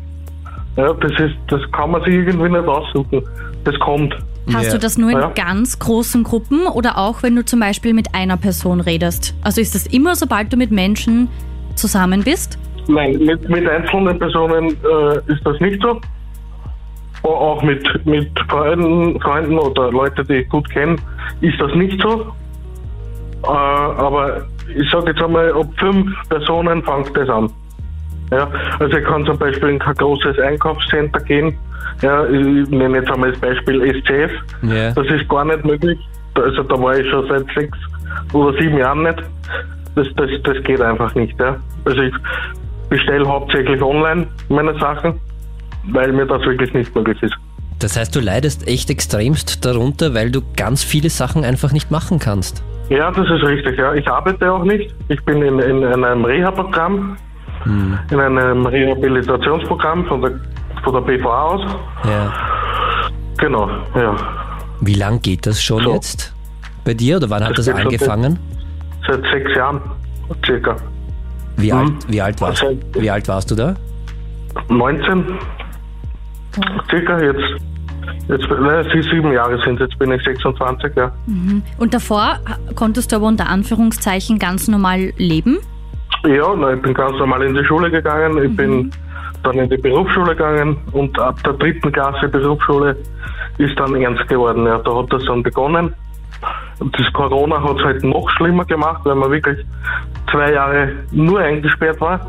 [0.76, 3.22] Ja, das ist, das kann man sich irgendwie nicht aussuchen.
[3.64, 4.14] Das kommt.
[4.52, 4.72] Hast ja.
[4.74, 5.32] du das nur in ja.
[5.34, 9.34] ganz großen Gruppen oder auch wenn du zum Beispiel mit einer Person redest?
[9.42, 11.28] Also ist das immer, sobald du mit Menschen
[11.74, 12.58] zusammen bist?
[12.86, 16.00] Nein, mit, mit einzelnen Personen äh, ist das nicht so.
[17.26, 20.96] Auch mit, mit Freunden, Freunden oder Leuten, die ich gut kenne,
[21.40, 22.32] ist das nicht so.
[23.42, 24.42] Äh, aber
[24.74, 27.50] ich sage jetzt einmal, ob fünf Personen fängt das an.
[28.30, 28.48] Ja,
[28.80, 31.56] also ich kann zum Beispiel in kein großes Einkaufscenter gehen.
[32.02, 34.32] Ja, ich nenne jetzt einmal das Beispiel SCF.
[34.64, 34.92] Yeah.
[34.92, 35.98] Das ist gar nicht möglich.
[36.34, 37.78] Also da war ich schon seit sechs
[38.32, 39.22] oder sieben Jahren nicht.
[39.94, 41.38] Das, das, das geht einfach nicht.
[41.38, 41.56] Ja.
[41.84, 42.14] Also ich
[42.88, 45.20] bestelle hauptsächlich online meine Sachen,
[45.92, 47.34] weil mir das wirklich nicht möglich ist.
[47.78, 52.18] Das heißt, du leidest echt extremst darunter, weil du ganz viele Sachen einfach nicht machen
[52.18, 52.62] kannst.
[52.88, 53.78] Ja, das ist richtig.
[53.78, 53.94] Ja.
[53.94, 54.94] Ich arbeite auch nicht.
[55.08, 57.16] Ich bin in, in einem Reha-Programm
[57.66, 57.98] hm.
[58.10, 60.40] in einem Rehabilitationsprogramm von der,
[60.84, 61.62] von der BVA aus.
[62.04, 62.32] Ja.
[63.38, 64.16] Genau, ja.
[64.80, 65.94] Wie lang geht das schon so.
[65.94, 66.34] jetzt
[66.84, 68.38] bei dir oder wann das hat das angefangen?
[69.06, 69.80] Seit, seit sechs Jahren,
[70.44, 70.76] circa.
[71.56, 71.78] Wie, hm.
[71.78, 73.74] alt, wie, alt warst, wie alt warst du da?
[74.68, 75.24] 19.
[76.90, 77.62] Circa jetzt.
[78.28, 81.12] Jetzt, ne, sie sieben Jahre sind, jetzt bin ich 26, ja.
[81.26, 81.62] Mhm.
[81.78, 82.40] Und davor
[82.74, 85.58] konntest du aber unter Anführungszeichen ganz normal leben?
[86.24, 88.36] Ja, na, ich bin ganz normal in die Schule gegangen.
[88.42, 88.56] Ich mhm.
[88.56, 88.92] bin
[89.44, 92.96] dann in die Berufsschule gegangen und ab der dritten Klasse Berufsschule
[93.58, 94.66] ist dann ernst geworden.
[94.66, 95.94] Ja, da hat das dann begonnen.
[96.80, 99.64] Das Corona hat es halt noch schlimmer gemacht, weil man wirklich
[100.30, 102.20] zwei Jahre nur eingesperrt war.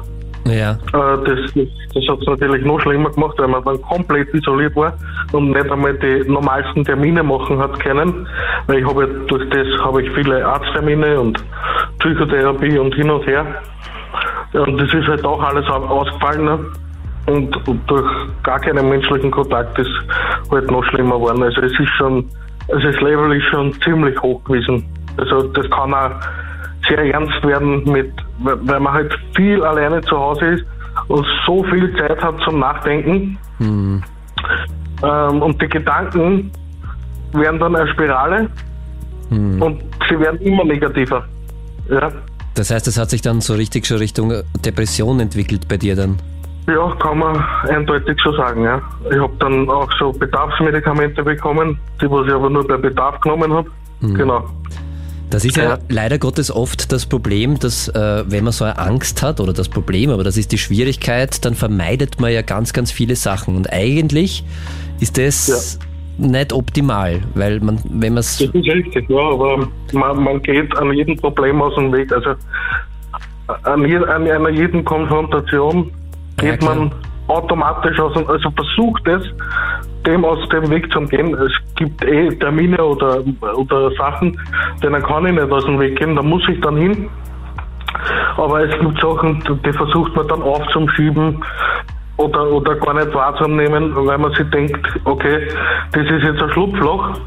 [0.50, 0.72] Ja.
[0.72, 4.76] Äh, das, das, das hat es natürlich noch schlimmer gemacht, weil man dann komplett isoliert
[4.76, 4.94] war
[5.32, 8.28] und nicht einmal die normalsten Termine machen hat können.
[8.68, 11.44] Weil ich habe durch das habe ich viele Arzttermine und
[12.00, 13.46] Psychotherapie und hin und her.
[14.54, 16.46] Und das ist halt auch alles ausgefallen.
[16.46, 16.60] Ne?
[17.28, 18.10] Und, und, durch
[18.44, 19.92] gar keinen menschlichen Kontakt ist
[20.50, 21.44] halt noch schlimmer geworden.
[21.44, 22.26] Also es ist schon,
[22.72, 24.86] also das Level ist schon ziemlich hoch gewesen.
[25.18, 26.12] Also das kann auch
[26.88, 30.66] sehr ernst werden mit, weil man halt viel alleine zu Hause ist
[31.08, 33.38] und so viel Zeit hat zum Nachdenken.
[33.60, 34.04] Mhm.
[35.04, 36.52] Ähm, und die Gedanken
[37.34, 38.50] werden dann eine Spirale
[39.30, 39.62] mhm.
[39.62, 41.24] und sie werden immer negativer.
[41.90, 42.12] Ja.
[42.56, 44.34] Das heißt, es hat sich dann so richtig schon Richtung
[44.66, 46.18] Depression entwickelt bei dir dann?
[46.68, 47.38] Ja, kann man
[47.70, 48.82] eindeutig so sagen, ja.
[49.10, 53.54] Ich habe dann auch so Bedarfsmedikamente bekommen, die was ich aber nur bei Bedarf genommen
[53.54, 53.70] habe.
[54.02, 54.16] Mhm.
[54.16, 54.50] Genau.
[55.30, 58.78] Das ist ja, ja, leider Gottes oft das Problem, dass äh, wenn man so eine
[58.78, 62.72] Angst hat, oder das Problem, aber das ist die Schwierigkeit, dann vermeidet man ja ganz,
[62.72, 63.56] ganz viele Sachen.
[63.58, 64.46] Und eigentlich
[65.00, 65.80] ist das
[66.18, 68.38] nicht optimal, weil man, wenn man es.
[68.38, 72.12] Das ist richtig, ja, aber man, man geht an jedem Problem aus dem Weg.
[72.12, 72.32] Also
[73.64, 75.92] an, je, an einer jeden Konfrontation
[76.38, 76.92] geht ja, man
[77.28, 79.24] automatisch aus also versucht es,
[80.06, 81.34] dem aus dem Weg zu gehen.
[81.36, 83.24] Es gibt eh Termine oder,
[83.56, 84.40] oder Sachen,
[84.82, 87.10] denen kann ich nicht aus dem Weg gehen, da muss ich dann hin.
[88.38, 91.44] Aber es gibt Sachen, die versucht man dann aufzuschieben,
[92.18, 95.48] oder, oder gar nicht wahrzunehmen, weil man sich denkt, okay,
[95.92, 97.20] das ist jetzt ein Schlupfloch.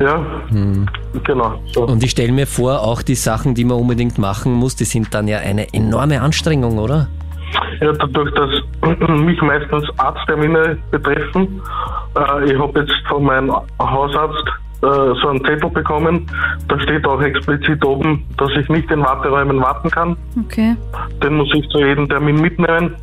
[0.00, 0.86] Ja, hm.
[1.24, 1.60] genau.
[1.72, 1.84] So.
[1.86, 5.12] Und ich stelle mir vor, auch die Sachen, die man unbedingt machen muss, die sind
[5.12, 7.08] dann ja eine enorme Anstrengung, oder?
[7.80, 8.50] Ja, dadurch, dass
[9.08, 11.60] mich meistens Arzttermine betreffen.
[12.16, 14.46] Äh, ich habe jetzt von meinem Hausarzt
[14.82, 14.86] äh,
[15.20, 16.26] so einen Zettel bekommen.
[16.68, 20.16] Da steht auch explizit oben, dass ich nicht in Warteräumen warten kann.
[20.46, 20.76] Okay.
[21.22, 22.96] Den muss ich zu jedem Termin mitnehmen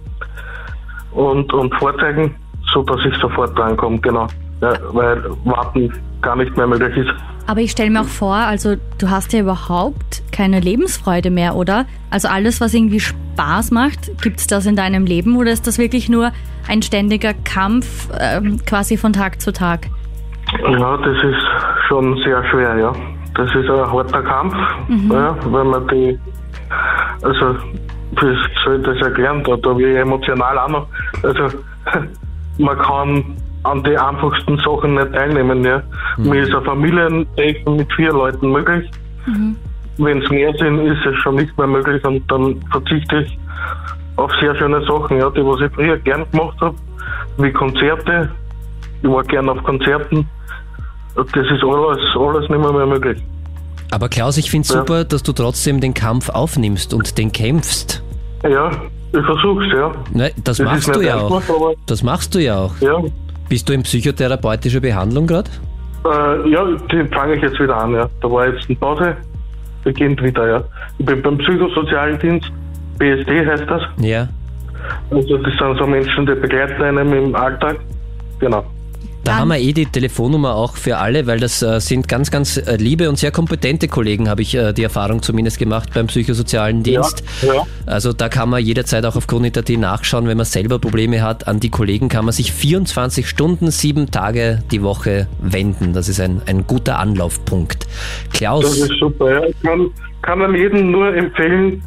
[1.11, 2.35] und, und vorzeigen,
[2.73, 4.27] sodass ich sofort drankomme, genau.
[4.59, 7.11] Weil warten gar nicht mehr möglich ist.
[7.45, 11.85] Aber ich stelle mir auch vor, also du hast ja überhaupt keine Lebensfreude mehr, oder?
[12.09, 15.77] Also alles, was irgendwie Spaß macht, gibt es das in deinem Leben oder ist das
[15.77, 16.31] wirklich nur
[16.67, 19.87] ein ständiger Kampf ähm, quasi von Tag zu Tag?
[20.61, 22.91] Ja, das ist schon sehr schwer, ja.
[23.35, 24.55] Das ist ein harter Kampf,
[25.09, 26.19] ja, weil man die,
[27.21, 27.55] also,
[28.19, 30.87] wie soll ich das erklären, da, da ich emotional auch noch,
[31.23, 31.57] also,
[32.57, 33.37] man kann
[33.71, 35.81] an die einfachsten Sachen nicht teilnehmen, ja.
[36.17, 38.89] Mir ist ein Familientreffen mit vier Leuten möglich.
[39.97, 43.37] Wenn es mehr sind, ist es schon nicht mehr möglich und dann verzichte ich
[44.15, 46.75] auf sehr schöne Sachen, ja, die was ich früher gern gemacht habe,
[47.37, 48.29] wie Konzerte.
[49.01, 50.27] Ich war gern auf Konzerten.
[51.15, 53.21] Das ist alles, alles nicht mehr, mehr möglich.
[53.91, 54.79] Aber Klaus, ich finde Ja.
[54.79, 58.03] super, dass du trotzdem den Kampf aufnimmst und den kämpfst.
[58.43, 58.69] Ja,
[59.13, 59.91] ich versuch's, ja.
[60.13, 61.35] Ne, das, Das machst du ja auch.
[61.37, 62.73] einfach, aber Das machst du ja auch.
[62.81, 62.97] ja.
[63.49, 65.49] Bist du in psychotherapeutischer Behandlung gerade?
[66.05, 68.09] Äh, ja, die fange ich jetzt wieder an, ja.
[68.21, 69.17] Da war jetzt eine Pause,
[69.83, 70.63] beginnt wieder, ja.
[70.97, 72.51] Ich bin beim psychosozialen Dienst,
[72.97, 73.81] BSD heißt das.
[73.97, 74.27] Ja.
[75.11, 77.77] Also das sind so Menschen, die begleiten einen im Alltag.
[78.39, 78.63] Genau.
[79.27, 82.55] Da haben wir eh die Telefonnummer auch für alle, weil das äh, sind ganz, ganz
[82.55, 86.81] äh, liebe und sehr kompetente Kollegen, habe ich äh, die Erfahrung zumindest gemacht beim psychosozialen
[86.81, 87.25] Dienst.
[87.41, 87.67] Ja, ja.
[87.85, 91.45] Also da kann man jederzeit auch auf Kronit.at nachschauen, wenn man selber Probleme hat.
[91.45, 95.91] An die Kollegen kann man sich 24 Stunden, sieben Tage die Woche wenden.
[95.91, 97.85] Das ist ein, ein guter Anlaufpunkt.
[98.29, 99.43] Das Klaus, ist super, ja.
[99.45, 99.89] Ich kann,
[100.21, 101.83] kann an jedem nur empfehlen,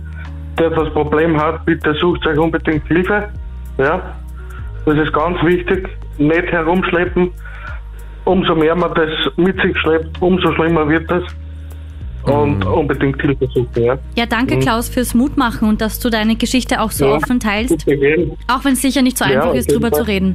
[0.59, 3.30] der das Problem hat, bitte sucht euch unbedingt Hilfe.
[3.78, 4.14] Ja.
[4.84, 5.88] Das ist ganz wichtig.
[6.20, 7.30] Nicht herumschleppen.
[8.24, 11.22] Umso mehr man das mit sich schleppt, umso schlimmer wird das.
[12.22, 13.96] Und unbedingt Hilfe suchen, ja.
[14.14, 17.86] Ja, danke Klaus fürs Mutmachen und dass du deine Geschichte auch so Ja, offen teilst.
[18.46, 20.00] Auch wenn es sicher nicht so Ja, einfach ist, drüber Fall.
[20.00, 20.34] zu reden.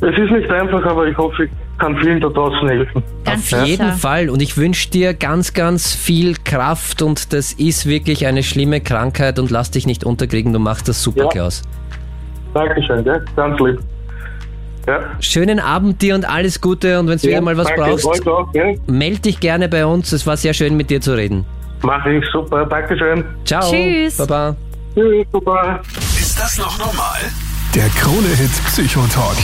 [0.00, 3.02] Es ist nicht einfach, aber ich hoffe, ich kann vielen da draußen helfen.
[3.24, 3.92] Ganz auf jeden sicher.
[3.98, 4.30] Fall.
[4.30, 9.38] Und ich wünsche dir ganz, ganz viel Kraft und das ist wirklich eine schlimme Krankheit
[9.38, 10.52] und lass dich nicht unterkriegen.
[10.52, 11.28] Du machst das super, Ja.
[11.28, 11.62] Klaus.
[12.54, 13.18] Dankeschön, ja.
[13.36, 13.78] ganz lieb.
[14.86, 15.00] Ja.
[15.20, 18.26] Schönen Abend dir und alles Gute und wenn du wieder mal was danke, brauchst, euch
[18.26, 18.74] auch, ja.
[18.86, 20.12] meld dich gerne bei uns.
[20.12, 21.44] Es war sehr schön mit dir zu reden.
[21.82, 23.24] Mache ich super, Dankeschön.
[23.44, 23.70] Ciao.
[23.70, 24.16] Tschüss.
[24.16, 24.56] Baba.
[24.94, 25.80] Tschüss, super.
[26.18, 27.20] Ist das noch normal?
[27.74, 29.36] Der Krone-Hit Psychotalk.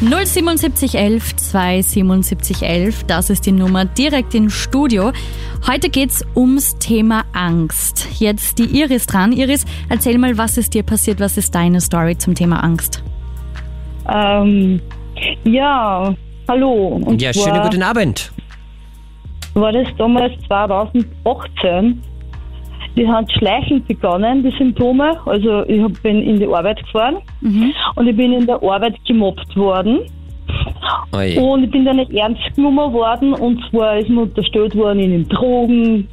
[0.00, 5.12] 07711 27711, das ist die Nummer direkt ins Studio.
[5.66, 8.08] Heute geht's ums Thema Angst.
[8.18, 9.32] Jetzt die Iris dran.
[9.32, 11.20] Iris, erzähl mal, was ist dir passiert?
[11.20, 13.02] Was ist deine Story zum Thema Angst?
[14.12, 14.80] Ähm,
[15.44, 16.14] ja,
[16.48, 17.00] hallo.
[17.06, 18.32] Und Ja, zwar schönen guten Abend.
[19.54, 22.02] war das damals 2018.
[22.96, 25.18] Die hat schleichend begonnen, die Symptome.
[25.26, 27.16] Also ich hab- bin in die Arbeit gefahren
[27.96, 30.00] und ich bin in der Arbeit gemobbt worden.
[31.12, 31.40] Oje.
[31.40, 35.10] Und ich bin dann nicht ernst genommen worden und zwar ist mir unterstellt worden in
[35.10, 36.06] den Drogen,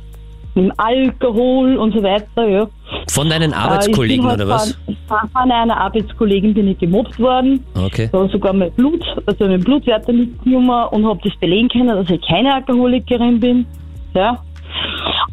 [0.56, 2.68] im Alkohol und so weiter, ja.
[3.10, 4.78] Von deinen Äh, Arbeitskollegen halt oder was?
[5.08, 7.64] Von, von einer Arbeitskollegin bin ich gemobbt worden.
[7.76, 8.10] Okay.
[8.12, 12.10] Da habe sogar mein Blut, also mein Blutwerte mitgenommen und habe das belegen können, dass
[12.10, 13.66] ich keine Alkoholikerin bin.
[14.14, 14.38] Ja.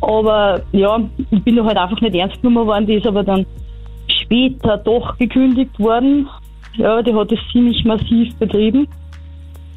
[0.00, 1.00] Aber ja,
[1.30, 2.86] ich bin da halt einfach nicht ernst genommen worden.
[2.86, 3.44] Die ist aber dann
[4.22, 6.28] später doch gekündigt worden.
[6.76, 8.86] Ja, die hat es ziemlich massiv betrieben.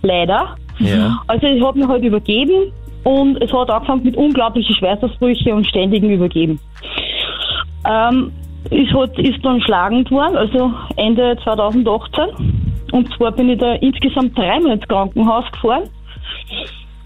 [0.04, 0.56] Leider.
[0.80, 1.20] Ja.
[1.28, 2.72] Also ich habe mich halt übergeben
[3.04, 6.60] und es hat angefangen mit unglaublichen Schweißausbrüchen und ständigen Übergeben.
[7.88, 8.32] Ähm,
[8.70, 12.26] es hat, ist dann schlagend worden, also Ende 2018.
[12.92, 15.90] Und zwar bin ich da insgesamt dreimal ins Krankenhaus gefahren.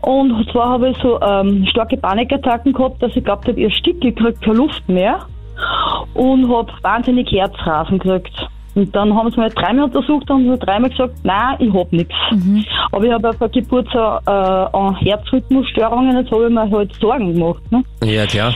[0.01, 4.09] Und zwar habe ich so ähm, starke Panikattacken gehabt, dass ich glaubt habe, ich ersticke,
[4.09, 5.25] ich kriege keine Luft mehr.
[6.13, 8.49] Und habe wahnsinnig Herzrasen gekriegt.
[8.75, 12.13] Und dann haben sie mich dreimal untersucht und haben dreimal gesagt, nein, ich habe nichts.
[12.91, 16.93] Aber ich habe auf der Geburt so äh, an Herzrhythmusstörungen, jetzt habe ich mir halt
[16.95, 17.63] Sorgen gemacht.
[17.71, 17.83] Ne?
[18.03, 18.53] Ja, klar.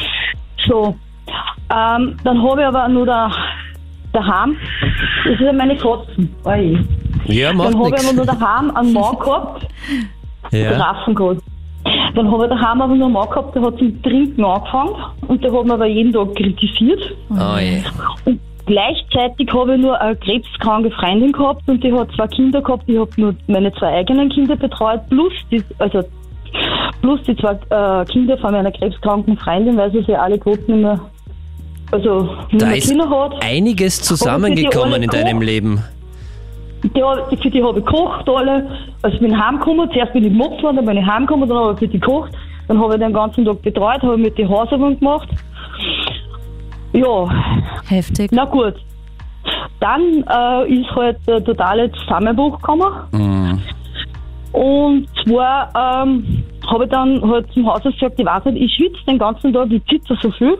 [0.68, 0.94] So,
[1.74, 3.32] ähm, dann habe ich aber nur da,
[4.12, 4.58] daheim,
[5.26, 6.36] das sind meine Katzen.
[6.44, 6.78] Oi.
[7.26, 9.68] Ja, macht Dann habe ich aber nur daheim einen Mann gehabt,
[10.52, 10.78] Ja.
[10.78, 11.42] Raffen gehabt.
[12.16, 14.96] Dann habe ich daheim aber nur einen Mann gehabt, der hat zum Trinken angefangen
[15.28, 17.16] und der hat mir aber jeden Tag kritisiert.
[17.30, 17.84] Oh je.
[18.26, 18.40] Und
[18.70, 22.84] gleichzeitig habe ich nur eine krebskranke Freundin gehabt und die hat zwei Kinder gehabt.
[22.88, 26.04] Ich habe nur meine zwei eigenen Kinder betreut, plus die, also
[27.02, 30.82] plus die zwei äh, Kinder von meiner krebskranken Freundin, weil sie sie alle gut nicht
[30.82, 31.00] mehr,
[31.92, 33.44] also nicht Da mehr ist Kinder hat.
[33.44, 35.84] einiges zusammengekommen in deinem Leben.
[36.84, 36.90] Die,
[37.42, 38.70] für die habe ich gekocht, alle.
[39.02, 41.74] Also ich bin heimgekommen, zuerst bin ich gemobbt worden, dann bin ich heimgekommen, dann habe
[41.74, 42.32] ich für die gekocht.
[42.68, 45.28] Dann habe ich den ganzen Tag betreut, habe mit die Hausübung gemacht.
[46.94, 47.28] Ja,
[47.88, 48.32] Heftig.
[48.32, 48.76] na gut.
[49.80, 52.92] Dann äh, ist halt der totale Zusammenbruch gekommen.
[53.12, 53.62] Mhm.
[54.52, 59.06] Und zwar ähm, habe ich dann halt zum Hausarzt gesagt, ich weiß nicht, ich schwitze
[59.08, 60.58] den ganzen Tag, ich zitze so viel.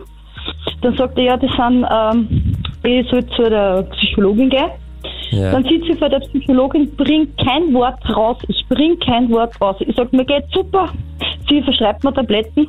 [0.80, 4.70] Dann sagt er, ja, das sind, ähm, ich soll zu der Psychologin gehen.
[5.30, 5.52] Ja.
[5.52, 8.38] Dann sitze ich vor der Psychologin, bring kein Wort raus.
[8.48, 9.76] Ich bring kein Wort raus.
[9.80, 10.88] Ich sage, mir geht super.
[11.50, 12.68] Sie verschreibt mir Tabletten.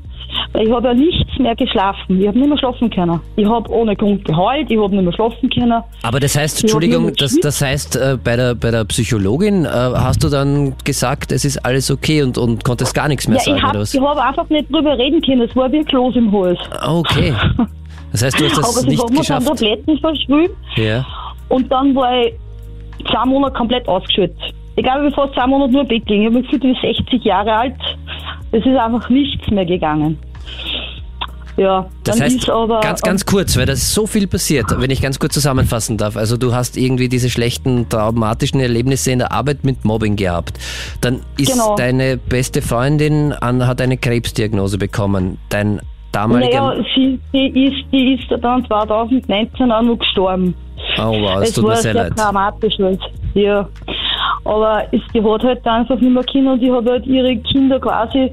[0.54, 2.20] Weil ich habe ja nichts mehr geschlafen.
[2.22, 3.20] Ich habe nicht mehr schlafen können.
[3.36, 5.82] Ich habe ohne Grund geheult, ich habe nicht mehr schlafen können.
[6.04, 10.24] Aber das heißt, Entschuldigung, das, das heißt, äh, bei der, bei der Psychologin äh, hast
[10.24, 13.58] du dann gesagt, es ist alles okay und, und konntest gar nichts mehr Ja, sagen,
[13.58, 13.70] ich oder
[14.10, 14.18] habe was?
[14.18, 15.42] hab einfach nicht drüber reden können.
[15.42, 16.60] Es war wie ein Kloß im Hals.
[16.80, 17.34] Ah, Okay.
[18.12, 19.48] Das heißt, du hast das Aber sie nicht hat mir dann geschafft.
[19.48, 21.06] Tabletten verschrieben Ja.
[21.50, 22.34] und dann war ich
[23.10, 24.38] zwei Monate komplett ausgeschüttet.
[24.78, 26.24] Ich glaube, ich bin fast zwei Monate nur im Bett gelegen.
[26.24, 27.76] Ich habe mich gefühlt wie 60 Jahre alt.
[28.52, 30.18] Es ist einfach nichts mehr gegangen.
[31.58, 34.66] Ja, Das dann heißt, ist aber ganz, ganz kurz, weil da ist so viel passiert,
[34.78, 36.16] wenn ich ganz kurz zusammenfassen darf.
[36.16, 40.58] Also du hast irgendwie diese schlechten, traumatischen Erlebnisse in der Arbeit mit Mobbing gehabt.
[41.02, 41.76] Dann ist Genau.
[41.76, 45.38] deine beste Freundin an, hat eine Krebsdiagnose bekommen.
[45.50, 45.82] Dein
[46.14, 46.70] damaliger...
[46.74, 50.56] Naja, sie, sie, ist, die ist dann 2019 auch noch gestorben.
[51.00, 52.14] oh wow, es es tut war mir sehr leid.
[52.18, 52.76] dramatisch.
[53.34, 53.68] Ja.
[54.44, 57.80] Aber es, die hat halt einfach nicht mehr Kinder und die hat halt ihre Kinder
[57.80, 58.32] quasi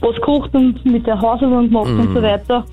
[0.00, 2.14] was gekocht und mit der Hausarbeit gemacht und Mhm.
[2.14, 2.64] so weiter.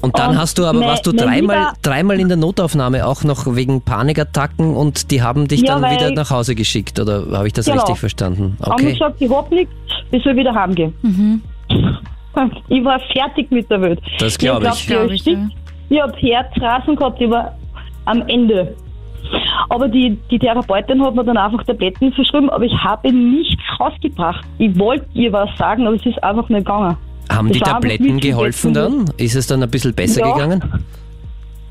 [0.00, 3.24] Und dann Und hast du aber, mein- warst du dreimal, dreimal in der Notaufnahme, auch
[3.24, 7.48] noch wegen Panikattacken und die haben dich Ja, dann wieder nach Hause geschickt, oder habe
[7.48, 7.78] ich das Genau.
[7.78, 8.56] richtig verstanden?
[8.62, 8.92] Haben Okay.
[8.92, 9.72] gesagt, ich hab nichts,
[10.12, 10.94] ich soll wieder heimgehen.
[12.68, 14.00] Ich war fertig mit der Welt.
[14.20, 14.86] Das glaub ich.
[14.86, 15.38] Glaub Ich, ich, ich,
[15.88, 17.52] ich habe Herzrasen gehabt, ich war
[18.04, 18.76] am Ende.
[19.68, 24.44] Aber die, die Therapeutin hat mir dann einfach Tabletten verschrieben, aber ich habe nichts rausgebracht.
[24.58, 26.96] Ich wollte ihr was sagen, aber es ist einfach nicht gegangen.
[27.30, 29.04] Haben die Das einfach Tabletten geholfen dann?
[29.18, 30.32] Ist es dann ein bisschen besser Ja.
[30.32, 30.62] gegangen?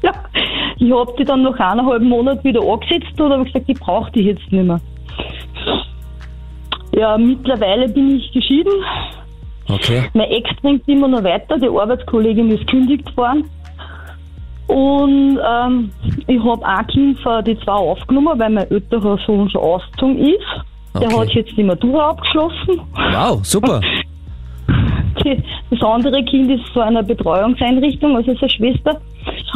[0.03, 0.11] Ja,
[0.77, 4.11] ich habe die dann nach einem halben Monat wieder angesetzt und habe gesagt, ich brauche
[4.11, 4.79] die jetzt nicht mehr.
[6.93, 8.71] Ja, mittlerweile bin ich geschieden.
[9.69, 10.03] Okay.
[10.13, 13.45] Mein Ex trinkt immer noch weiter, die Arbeitskollegin ist kündigt worden.
[14.67, 15.91] Und ähm,
[16.27, 20.39] ich habe ein Kind von die zwei aufgenommen, weil mein älterer Sohn schon ausgezogen ist.
[20.99, 21.19] Der Okay.
[21.19, 22.81] hat jetzt die Matura abgeschlossen.
[22.95, 23.81] Wow, super.
[25.23, 25.41] Die,
[25.71, 29.01] das andere Kind ist so einer Betreuungseinrichtung, also seine Schwester.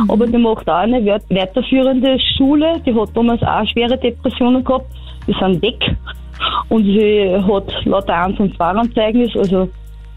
[0.07, 2.81] Aber die macht auch eine weit- weiterführende Schule.
[2.85, 4.85] Die hat damals auch schwere Depressionen gehabt.
[5.27, 5.77] Die sind weg.
[6.69, 9.69] Und sie hat lauter 1 und 2 Zeugnis, also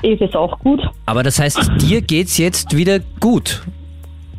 [0.03, 0.81] ist es auch gut.
[1.07, 3.63] Aber das heißt, dir geht's jetzt wieder gut.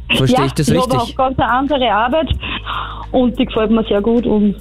[0.10, 1.18] Verstehe ja, ich das ich habe auch richtig?
[1.18, 2.30] ganz eine andere Arbeit
[3.12, 4.26] und die gefällt mir sehr gut.
[4.26, 4.56] Und,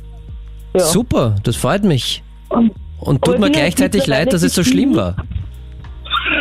[0.75, 0.81] ja.
[0.81, 2.23] Super, das freut mich.
[2.49, 5.17] Und, tut ich mir gleichzeitig leid, dass es so schlimm war.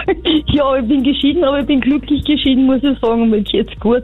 [0.48, 3.24] ja, ich bin geschieden, aber ich bin glücklich geschieden, muss ich sagen.
[3.24, 4.04] Und mir geht's gut.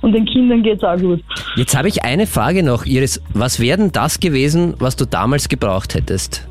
[0.00, 1.22] Und den Kindern geht's auch gut.
[1.56, 3.22] Jetzt habe ich eine Frage noch, Iris.
[3.34, 6.48] Was wäre denn das gewesen, was du damals gebraucht hättest?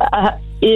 [0.00, 0.30] Äh,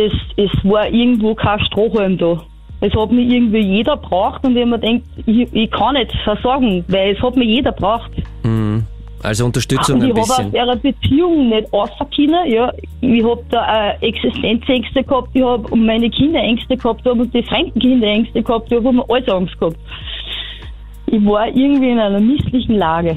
[0.06, 2.42] es, es war irgendwo kein Strohhalm da.
[2.80, 6.84] Es hat mir irgendwie jeder braucht und ich mir denkt, ich, ich kann nicht versorgen,
[6.88, 8.10] weil es hat mir jeder braucht.
[8.44, 8.84] Mhm.
[9.20, 10.54] Also Unterstützung Und ein ich habe aus bisschen.
[10.54, 12.52] ihrer Beziehung nicht rausgekommen.
[12.52, 17.10] Ja, ich habe da äh, Existenzängste gehabt, ich habe um meine Kinder Ängste gehabt, ich
[17.10, 19.76] habe um die fremden Kinder Ängste gehabt, ich habe um alles Angst gehabt.
[21.06, 23.16] Ich war irgendwie in einer misslichen Lage.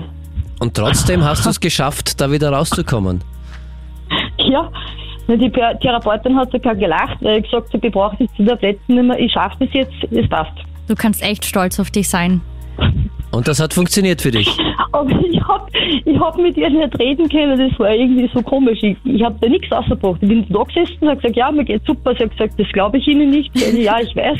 [0.60, 3.22] Und trotzdem hast du es geschafft, da wieder rauszukommen.
[4.38, 4.72] Ja,
[5.28, 9.04] die Therapeutin hat sogar gelacht, weil ich gesagt habe, ich brauche jetzt die Tabletten nicht
[9.04, 10.58] mehr, ich schaffe das jetzt, es passt.
[10.88, 12.42] Du kannst echt stolz auf dich sein.
[13.32, 14.58] Und das hat funktioniert für dich.
[14.92, 18.80] Aber ich hab, ich hab mit ihr nicht reden können, das war irgendwie so komisch.
[18.82, 20.18] Ich, ich habe da nichts ausgebracht.
[20.22, 22.14] Ich bin da gesessen und habe gesagt, ja, mir geht's super.
[22.14, 23.50] Sie hat gesagt, das glaube ich Ihnen nicht.
[23.56, 24.38] Ich, ja, ich weiß.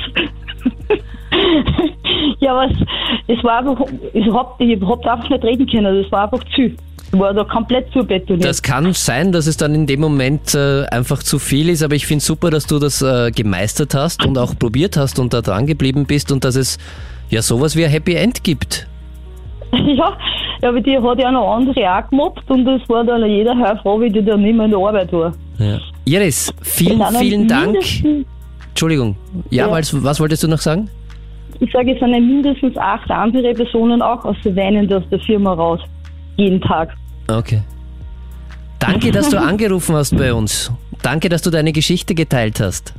[2.40, 2.70] ja, aber
[3.28, 6.04] es, war einfach, ich hab, ich hab da einfach nicht reden können.
[6.04, 6.72] Das war einfach zu.
[7.12, 8.46] War da komplett zubetoniert.
[8.46, 11.96] Das kann sein, dass es dann in dem Moment äh, einfach zu viel ist, aber
[11.96, 15.42] ich finde super, dass du das äh, gemeistert hast und auch probiert hast und da
[15.42, 16.78] dran geblieben bist und dass es
[17.30, 18.88] ja sowas wie ein Happy End gibt.
[19.74, 20.18] ja,
[20.62, 24.00] ja, aber die hat ja noch andere auch gemobbt und das war dann jeder heilfroh,
[24.00, 25.34] wie die dann nicht mehr in der Arbeit war.
[25.58, 25.80] Ja.
[26.06, 27.78] Iris, vielen, Es vielen Dank.
[28.70, 29.16] Entschuldigung.
[29.50, 29.72] Ja, Ja.
[29.72, 30.90] Was, was wolltest du noch sagen?
[31.60, 35.20] Ich sage, es sind ja mindestens acht andere Personen auch aus der Weinende aus der
[35.20, 35.80] Firma raus.
[36.38, 36.96] Jeden Tag.
[37.38, 37.62] Okay.
[38.80, 40.72] Danke, dass du angerufen hast bei uns.
[41.02, 42.94] Danke, dass du deine Geschichte geteilt hast.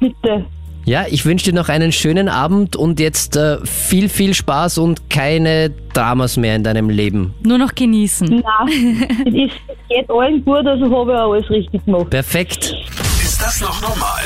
[0.00, 0.46] Bitte.
[0.84, 5.10] Ja, ich wünsche dir noch einen schönen Abend und jetzt äh, viel, viel Spaß und
[5.10, 7.34] keine Dramas mehr in deinem Leben.
[7.42, 8.28] Nur noch genießen.
[8.28, 12.10] Nein, es, ist, es geht allen gut, also habe ich auch alles richtig gemacht.
[12.10, 12.72] Perfekt.
[13.20, 14.22] Ist das noch normal?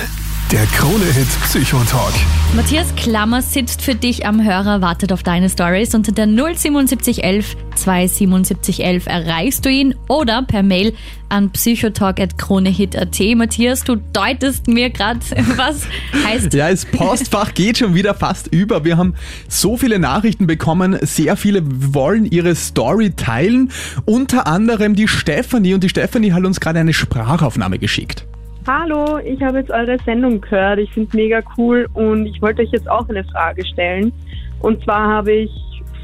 [0.53, 2.13] Der Krone-Hit Psychotalk.
[2.57, 5.95] Matthias Klammer sitzt für dich am Hörer, wartet auf deine Stories.
[5.95, 10.93] Unter der 07711 27711 erreichst du ihn oder per Mail
[11.29, 13.21] an psychotalk.kronehit.at.
[13.37, 15.21] Matthias, du deutest mir gerade,
[15.57, 15.87] was
[16.25, 16.53] heißt.
[16.53, 18.85] Ja, das Postfach geht schon wieder fast über.
[18.85, 19.15] Wir haben
[19.49, 20.99] so viele Nachrichten bekommen.
[21.03, 21.63] Sehr viele
[21.95, 23.71] wollen ihre Story teilen.
[24.05, 25.75] Unter anderem die Stefanie.
[25.75, 28.27] Und die Stefanie hat uns gerade eine Sprachaufnahme geschickt.
[28.67, 30.79] Hallo, ich habe jetzt eure Sendung gehört.
[30.81, 34.13] Ich finde es mega cool und ich wollte euch jetzt auch eine Frage stellen.
[34.61, 35.51] Und zwar habe ich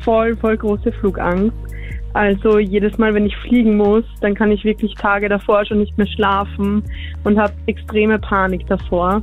[0.00, 1.54] voll, voll große Flugangst.
[2.14, 5.98] Also jedes Mal, wenn ich fliegen muss, dann kann ich wirklich Tage davor schon nicht
[5.98, 6.82] mehr schlafen
[7.24, 9.22] und habe extreme Panik davor.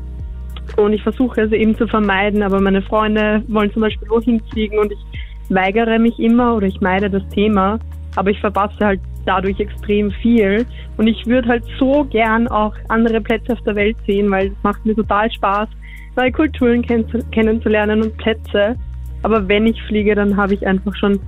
[0.77, 4.77] Und ich versuche es eben zu vermeiden, aber meine Freunde wollen zum Beispiel wohin fliegen
[4.77, 4.99] und ich
[5.49, 7.79] weigere mich immer oder ich meide das Thema,
[8.15, 10.65] aber ich verpasse halt dadurch extrem viel.
[10.97, 14.63] Und ich würde halt so gern auch andere Plätze auf der Welt sehen, weil es
[14.63, 15.69] macht mir total Spaß,
[16.15, 18.76] neue Kulturen kenn kennenzulernen und Plätze.
[19.24, 21.19] Aber wenn ich fliege, dann habe ich einfach schon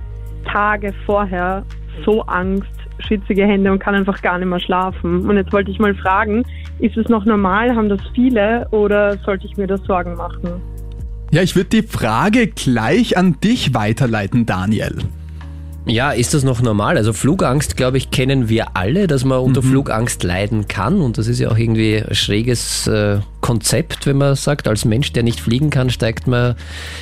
[0.44, 1.64] Tage vorher
[2.04, 2.68] so Angst,
[3.00, 5.28] schwitzige Hände und kann einfach gar nicht mehr schlafen.
[5.28, 6.44] Und jetzt wollte ich mal fragen,
[6.78, 7.74] ist es noch normal?
[7.74, 10.60] Haben das viele oder sollte ich mir da Sorgen machen?
[11.32, 14.96] Ja, ich würde die Frage gleich an dich weiterleiten, Daniel.
[15.86, 16.96] Ja, ist das noch normal?
[16.96, 19.70] Also Flugangst, glaube ich, kennen wir alle, dass man unter mhm.
[19.70, 21.00] Flugangst leiden kann.
[21.00, 25.12] Und das ist ja auch irgendwie ein schräges äh, Konzept, wenn man sagt, als Mensch,
[25.12, 26.56] der nicht fliegen kann, steigt man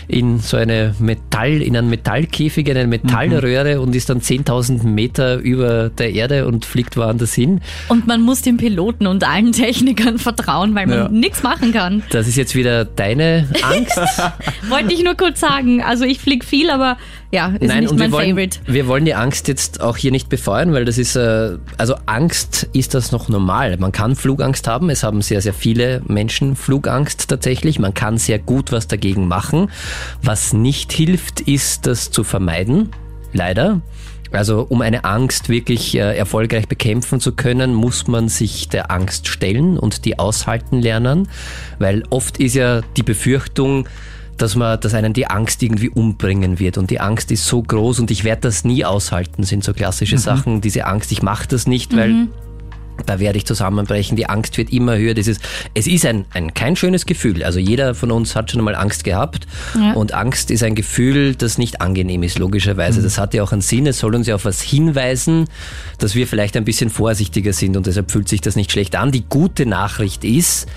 [0.08, 3.80] in so eine Metall, in einen Metallkäfig, in eine Metallröhre mhm.
[3.80, 7.62] und ist dann 10.000 Meter über der Erde und fliegt woanders hin.
[7.88, 11.08] Und man muss den Piloten und allen Technikern vertrauen, weil man ja.
[11.08, 12.02] nichts machen kann.
[12.10, 13.98] Das ist jetzt wieder deine Angst.
[14.68, 15.82] Wollte ich nur kurz sagen.
[15.82, 16.98] Also ich fliege viel, aber
[17.34, 18.60] ja, ist Nein, nicht mein wir wollen, Favorite.
[18.66, 22.68] Wir wollen die Angst jetzt auch hier nicht befeuern, weil das ist, äh, also Angst
[22.72, 23.76] ist das noch normal.
[23.76, 24.88] Man kann Flugangst haben.
[24.88, 27.80] Es haben sehr, sehr viele Menschen Flugangst tatsächlich.
[27.80, 29.68] Man kann sehr gut was dagegen machen.
[30.22, 32.90] Was nicht hilft, ist das zu vermeiden.
[33.32, 33.80] Leider.
[34.30, 39.26] Also um eine Angst wirklich äh, erfolgreich bekämpfen zu können, muss man sich der Angst
[39.26, 41.28] stellen und die aushalten lernen,
[41.78, 43.88] weil oft ist ja die Befürchtung,
[44.38, 46.78] dass man, dass einen die Angst irgendwie umbringen wird.
[46.78, 50.16] Und die Angst ist so groß und ich werde das nie aushalten, sind so klassische
[50.16, 50.20] mhm.
[50.20, 50.60] Sachen.
[50.60, 51.96] Diese Angst, ich mache das nicht, mhm.
[51.96, 52.28] weil
[53.06, 55.14] da werde ich zusammenbrechen, die Angst wird immer höher.
[55.14, 55.40] Das ist,
[55.74, 57.42] es ist ein, ein kein schönes Gefühl.
[57.42, 59.46] Also jeder von uns hat schon einmal Angst gehabt.
[59.78, 59.92] Ja.
[59.92, 63.00] Und Angst ist ein Gefühl, das nicht angenehm ist, logischerweise.
[63.00, 63.04] Mhm.
[63.04, 63.86] Das hat ja auch einen Sinn.
[63.86, 65.46] Es soll uns ja auf was hinweisen,
[65.98, 69.10] dass wir vielleicht ein bisschen vorsichtiger sind und deshalb fühlt sich das nicht schlecht an.
[69.10, 70.68] Die gute Nachricht ist,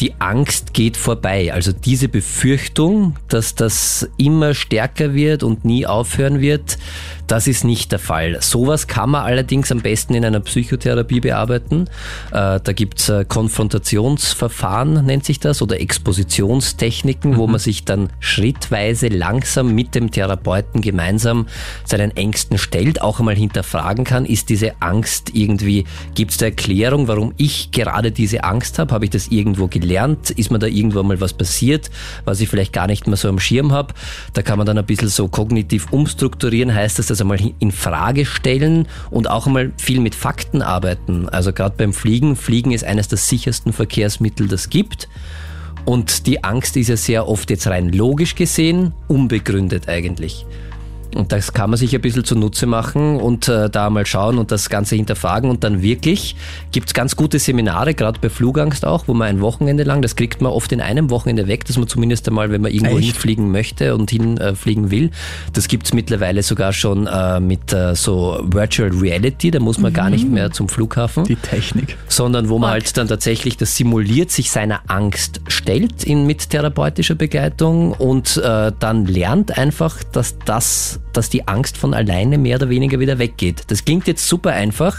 [0.00, 1.52] die Angst geht vorbei.
[1.52, 6.78] Also diese Befürchtung, dass das immer stärker wird und nie aufhören wird,
[7.26, 8.38] das ist nicht der Fall.
[8.40, 11.88] Sowas kann man allerdings am besten in einer Psychotherapie bearbeiten.
[12.30, 17.36] Äh, da gibt's äh, Konfrontationsverfahren, nennt sich das, oder Expositionstechniken, mhm.
[17.36, 21.46] wo man sich dann schrittweise langsam mit dem Therapeuten gemeinsam
[21.84, 27.34] seinen Ängsten stellt, auch einmal hinterfragen kann, ist diese Angst irgendwie, gibt's da Erklärung, warum
[27.36, 28.94] ich gerade diese Angst habe?
[28.94, 30.30] Habe ich das irgendwo gelernt?
[30.30, 31.90] Ist mir da irgendwo mal was passiert,
[32.24, 33.94] was ich vielleicht gar nicht mehr so am Schirm habe?
[34.32, 38.26] Da kann man dann ein bisschen so kognitiv umstrukturieren, heißt das, das einmal in Frage
[38.26, 41.28] stellen und auch einmal viel mit Fakten arbeiten.
[41.28, 45.08] Also gerade beim Fliegen, Fliegen ist eines der sichersten Verkehrsmittel, das gibt.
[45.84, 50.44] Und die Angst ist ja sehr oft jetzt rein logisch gesehen, unbegründet eigentlich.
[51.14, 54.50] Und das kann man sich ein bisschen zunutze machen und äh, da mal schauen und
[54.50, 55.50] das Ganze hinterfragen.
[55.50, 56.36] Und dann wirklich
[56.72, 60.16] gibt es ganz gute Seminare, gerade bei Flugangst auch, wo man ein Wochenende lang, das
[60.16, 63.06] kriegt man oft in einem Wochenende weg, dass man zumindest einmal, wenn man irgendwo Echt?
[63.06, 65.10] hinfliegen möchte und hinfliegen äh, will,
[65.52, 69.92] das gibt es mittlerweile sogar schon äh, mit äh, so Virtual Reality, da muss man
[69.92, 69.96] mhm.
[69.96, 71.24] gar nicht mehr zum Flughafen.
[71.24, 71.96] Die Technik.
[72.08, 77.14] Sondern wo man halt dann tatsächlich das simuliert, sich seiner Angst stellt in, mit therapeutischer
[77.14, 82.68] Begleitung und äh, dann lernt einfach, dass das dass die Angst von alleine mehr oder
[82.68, 83.64] weniger wieder weggeht.
[83.68, 84.96] Das klingt jetzt super einfach,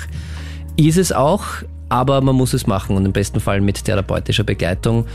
[0.75, 1.43] ist es auch,
[1.89, 5.05] aber man muss es machen und im besten Fall mit therapeutischer Begleitung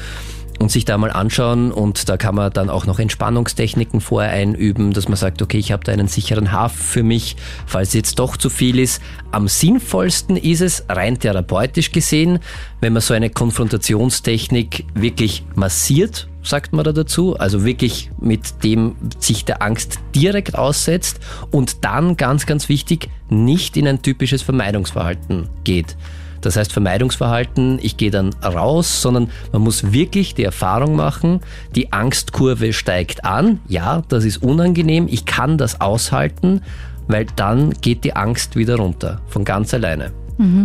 [0.59, 4.93] und sich da mal anschauen und da kann man dann auch noch Entspannungstechniken vorher einüben,
[4.93, 8.37] dass man sagt, okay, ich habe da einen sicheren Hafen für mich, falls jetzt doch
[8.37, 9.03] zu viel ist.
[9.33, 12.39] Am sinnvollsten ist es, rein therapeutisch gesehen,
[12.81, 18.97] wenn man so eine Konfrontationstechnik wirklich massiert sagt man da dazu, also wirklich mit dem
[19.19, 21.21] sich der Angst direkt aussetzt
[21.51, 25.97] und dann ganz, ganz wichtig, nicht in ein typisches Vermeidungsverhalten geht.
[26.41, 31.41] Das heißt Vermeidungsverhalten, ich gehe dann raus, sondern man muss wirklich die Erfahrung machen,
[31.77, 33.61] die Angstkurve steigt an.
[33.69, 36.63] Ja, das ist unangenehm, ich kann das aushalten,
[37.07, 40.13] weil dann geht die Angst wieder runter, von ganz alleine.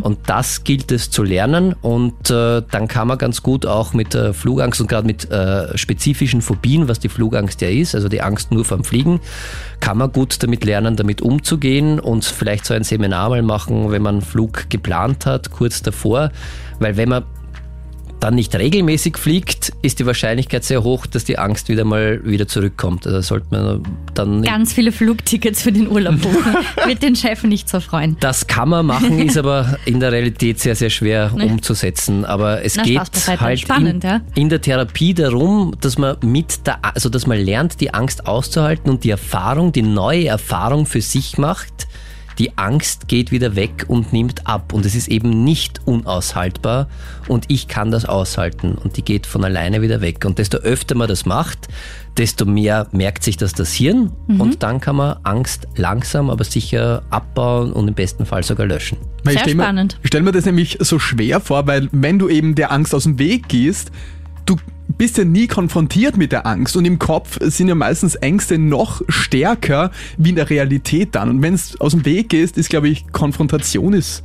[0.01, 4.15] Und das gilt es zu lernen und äh, dann kann man ganz gut auch mit
[4.15, 8.21] äh, Flugangst und gerade mit äh, spezifischen Phobien, was die Flugangst ja ist, also die
[8.21, 9.19] Angst nur vom Fliegen,
[9.79, 14.01] kann man gut damit lernen, damit umzugehen und vielleicht so ein Seminar mal machen, wenn
[14.01, 16.31] man einen Flug geplant hat, kurz davor.
[16.79, 17.23] Weil wenn man
[18.19, 22.47] dann nicht regelmäßig fliegt, ist die Wahrscheinlichkeit sehr hoch, dass die Angst wieder mal wieder
[22.47, 23.05] zurückkommt.
[23.05, 26.55] Also sollte man dann Ganz viele Flugtickets für den Urlaub buchen.
[26.85, 28.17] Wird den Chef nicht so freuen.
[28.19, 32.25] Das kann man machen, ist aber in der Realität sehr, sehr schwer umzusetzen.
[32.25, 32.99] Aber es Na, geht
[33.39, 34.21] halt Spannend, in, ja.
[34.35, 38.89] in der Therapie darum, dass man mit der, also dass man lernt, die Angst auszuhalten
[38.89, 41.87] und die Erfahrung, die neue Erfahrung für sich macht.
[42.39, 46.87] Die Angst geht wieder weg und nimmt ab und es ist eben nicht unaushaltbar
[47.27, 50.23] und ich kann das aushalten und die geht von alleine wieder weg.
[50.25, 51.67] Und desto öfter man das macht,
[52.17, 54.41] desto mehr merkt sich das das Hirn Mhm.
[54.41, 58.97] und dann kann man Angst langsam, aber sicher abbauen und im besten Fall sogar löschen.
[59.23, 59.97] Weil ich Sehr stell mir, spannend.
[60.03, 63.03] Ich stelle mir das nämlich so schwer vor, weil wenn du eben der Angst aus
[63.03, 63.91] dem Weg gehst,
[64.45, 64.57] du
[64.87, 69.01] bist ja nie konfrontiert mit der Angst und im Kopf sind ja meistens Ängste noch
[69.09, 71.29] stärker wie in der Realität dann.
[71.29, 74.23] Und wenn es aus dem Weg gehst, ist glaube ich Konfrontation ist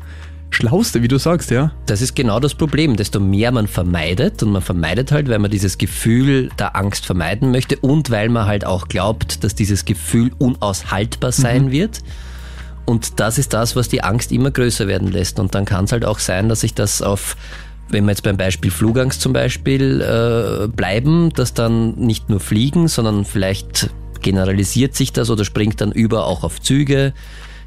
[0.55, 1.73] Schlauste, wie du sagst, ja.
[1.87, 2.97] Das ist genau das Problem.
[2.97, 7.51] Desto mehr man vermeidet, und man vermeidet halt, weil man dieses Gefühl der Angst vermeiden
[7.51, 12.03] möchte und weil man halt auch glaubt, dass dieses Gefühl unaushaltbar sein wird.
[12.85, 15.41] Und das ist das, was die Angst immer größer werden lässt.
[15.41, 17.37] Und dann kann es halt auch sein, dass sich das auf,
[17.93, 22.88] wenn wir jetzt beim Beispiel Flugangst zum Beispiel äh, bleiben, dass dann nicht nur Fliegen,
[22.88, 23.90] sondern vielleicht
[24.22, 27.12] generalisiert sich das oder springt dann über auch auf Züge,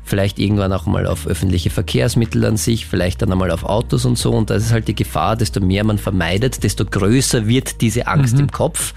[0.04, 4.18] vielleicht irgendwann auch mal auf öffentliche Verkehrsmittel an sich, vielleicht dann einmal auf Autos und
[4.18, 4.32] so.
[4.32, 8.40] Und das ist halt die Gefahr, desto mehr man vermeidet, desto größer wird diese Angst
[8.40, 8.94] im Kopf.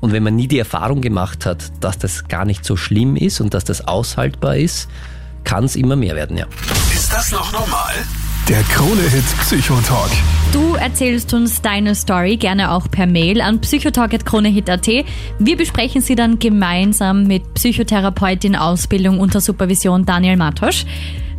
[0.00, 3.40] Und wenn man nie die Erfahrung gemacht hat, dass das gar nicht so schlimm ist
[3.40, 4.88] und dass das aushaltbar ist,
[5.44, 6.46] kann es immer mehr werden, ja.
[6.94, 7.94] Ist das noch normal?
[8.48, 10.10] Der Krone-Hit Psychotalk.
[10.52, 14.88] Du erzählst uns deine Story gerne auch per Mail an psychotalk.kronehit.at.
[15.38, 20.86] Wir besprechen sie dann gemeinsam mit Psychotherapeutin Ausbildung unter Supervision Daniel Matosch.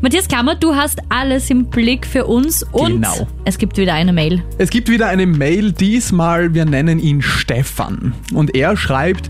[0.02, 3.28] Matthias Kammer, du hast alles im Blick für uns und Genau.
[3.44, 4.44] es gibt wieder eine Mail.
[4.60, 8.14] Es gibt wieder eine Mail, diesmal, wir nennen ihn Stefan.
[8.34, 9.30] Und er schreibt,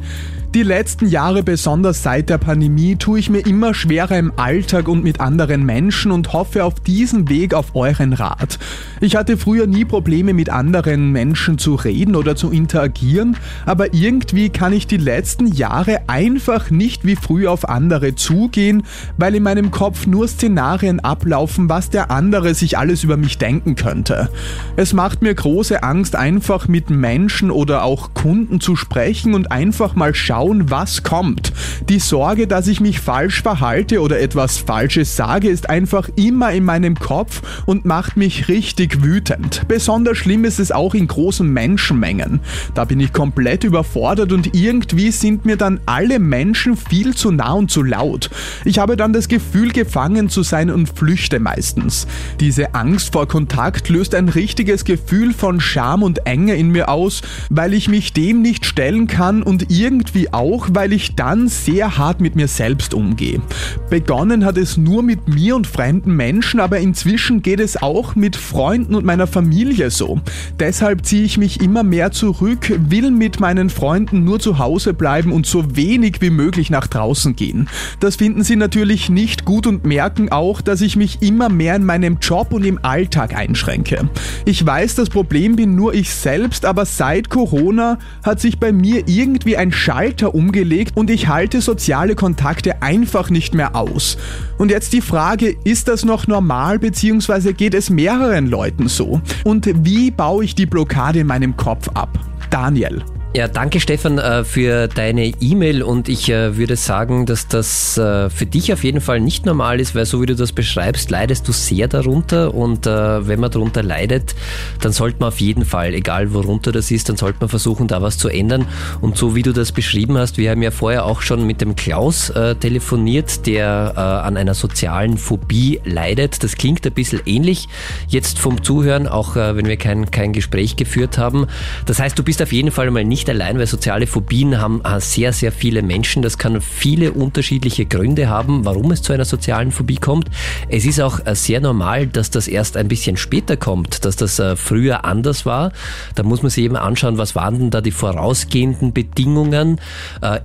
[0.55, 5.03] die letzten Jahre, besonders seit der Pandemie, tue ich mir immer schwerer im Alltag und
[5.03, 8.57] mit anderen Menschen und hoffe auf diesem Weg auf euren Rat.
[8.99, 13.37] Ich hatte früher nie Probleme mit anderen Menschen zu reden oder zu interagieren,
[13.67, 18.83] aber irgendwie kann ich die letzten Jahre einfach nicht wie früher auf andere zugehen,
[19.17, 23.75] weil in meinem Kopf nur Szenarien ablaufen, was der andere sich alles über mich denken
[23.75, 24.29] könnte.
[24.77, 29.93] Es macht mir große Angst, einfach mit Menschen oder auch Kunden zu sprechen und einfach
[29.93, 31.51] mal schauen, was kommt.
[31.89, 36.63] Die Sorge, dass ich mich falsch verhalte oder etwas Falsches sage, ist einfach immer in
[36.63, 39.67] meinem Kopf und macht mich richtig wütend.
[39.67, 42.39] Besonders schlimm ist es auch in großen Menschenmengen.
[42.73, 47.53] Da bin ich komplett überfordert und irgendwie sind mir dann alle Menschen viel zu nah
[47.53, 48.29] und zu laut.
[48.63, 52.07] Ich habe dann das Gefühl, gefangen zu sein und flüchte meistens.
[52.39, 57.21] Diese Angst vor Kontakt löst ein richtiges Gefühl von Scham und Enge in mir aus,
[57.49, 62.21] weil ich mich dem nicht stellen kann und irgendwie auch, weil ich dann sehr hart
[62.21, 63.41] mit mir selbst umgehe.
[63.89, 68.35] Begonnen hat es nur mit mir und fremden Menschen, aber inzwischen geht es auch mit
[68.35, 70.19] Freunden und meiner Familie so.
[70.59, 75.31] Deshalb ziehe ich mich immer mehr zurück, will mit meinen Freunden nur zu Hause bleiben
[75.31, 77.69] und so wenig wie möglich nach draußen gehen.
[77.99, 81.85] Das finden sie natürlich nicht gut und merken auch, dass ich mich immer mehr in
[81.85, 84.09] meinem Job und im Alltag einschränke.
[84.45, 89.07] Ich weiß, das Problem bin nur ich selbst, aber seit Corona hat sich bei mir
[89.07, 94.17] irgendwie ein Schalter umgelegt und ich halte soziale Kontakte einfach nicht mehr aus.
[94.57, 97.53] Und jetzt die Frage, ist das noch normal bzw.
[97.53, 99.21] geht es mehreren Leuten so?
[99.43, 102.19] Und wie baue ich die Blockade in meinem Kopf ab?
[102.49, 103.03] Daniel.
[103.31, 108.27] Ja, danke Stefan äh, für deine E-Mail und ich äh, würde sagen, dass das äh,
[108.31, 111.47] für dich auf jeden Fall nicht normal ist, weil so wie du das beschreibst, leidest
[111.47, 114.33] du sehr darunter und wenn man darunter leidet,
[114.81, 118.01] dann sollte man auf jeden Fall, egal worunter das ist, dann sollte man versuchen, da
[118.01, 118.65] was zu ändern
[118.99, 121.75] und so wie du das beschrieben hast, wir haben ja vorher auch schon mit dem
[121.75, 126.43] Klaus telefoniert, der an einer sozialen Phobie leidet.
[126.43, 127.67] Das klingt ein bisschen ähnlich
[128.07, 131.47] jetzt vom Zuhören, auch wenn wir kein, kein Gespräch geführt haben.
[131.85, 134.81] Das heißt, du bist auf jeden Fall mal nicht nicht allein, weil soziale Phobien haben
[134.85, 136.21] äh, sehr, sehr viele Menschen.
[136.21, 140.29] Das kann viele unterschiedliche Gründe haben, warum es zu einer sozialen Phobie kommt.
[140.69, 144.39] Es ist auch äh, sehr normal, dass das erst ein bisschen später kommt, dass das
[144.39, 145.73] äh, früher anders war.
[146.15, 149.81] Da muss man sich eben anschauen, was waren denn da die vorausgehenden Bedingungen?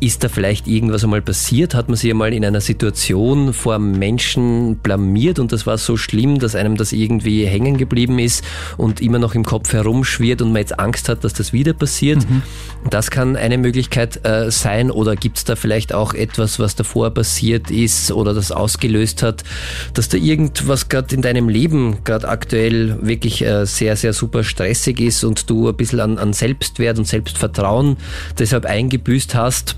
[0.01, 1.75] Ist da vielleicht irgendwas einmal passiert?
[1.75, 6.39] Hat man sich einmal in einer Situation vor Menschen blamiert und das war so schlimm,
[6.39, 8.45] dass einem das irgendwie hängen geblieben ist
[8.77, 12.29] und immer noch im Kopf herumschwirrt und man jetzt Angst hat, dass das wieder passiert?
[12.29, 12.43] Mhm.
[12.91, 17.11] Das kann eine Möglichkeit äh, sein oder gibt es da vielleicht auch etwas, was davor
[17.11, 19.43] passiert ist oder das ausgelöst hat,
[19.95, 25.01] dass da irgendwas gerade in deinem Leben gerade aktuell wirklich äh, sehr, sehr super stressig
[25.01, 27.97] ist und du ein bisschen an, an Selbstwert und Selbstvertrauen
[28.39, 29.77] deshalb eingebüßt hast?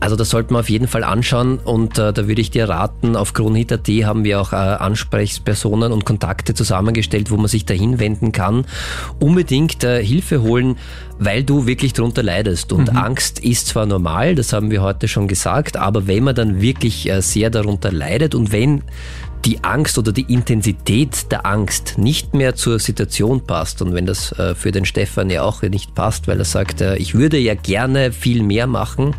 [0.00, 3.16] Also das sollten wir auf jeden Fall anschauen und äh, da würde ich dir raten,
[3.16, 8.32] auf Kronhit.at haben wir auch äh, Ansprechpersonen und Kontakte zusammengestellt, wo man sich dahin wenden
[8.32, 8.66] kann.
[9.18, 10.76] Unbedingt äh, Hilfe holen,
[11.18, 12.72] weil du wirklich darunter leidest.
[12.72, 12.98] Und mhm.
[12.98, 17.08] Angst ist zwar normal, das haben wir heute schon gesagt, aber wenn man dann wirklich
[17.08, 18.82] äh, sehr darunter leidet und wenn
[19.44, 24.32] die Angst oder die Intensität der Angst nicht mehr zur Situation passt und wenn das
[24.32, 27.54] äh, für den Stefan ja auch nicht passt, weil er sagt, äh, ich würde ja
[27.54, 29.14] gerne viel mehr machen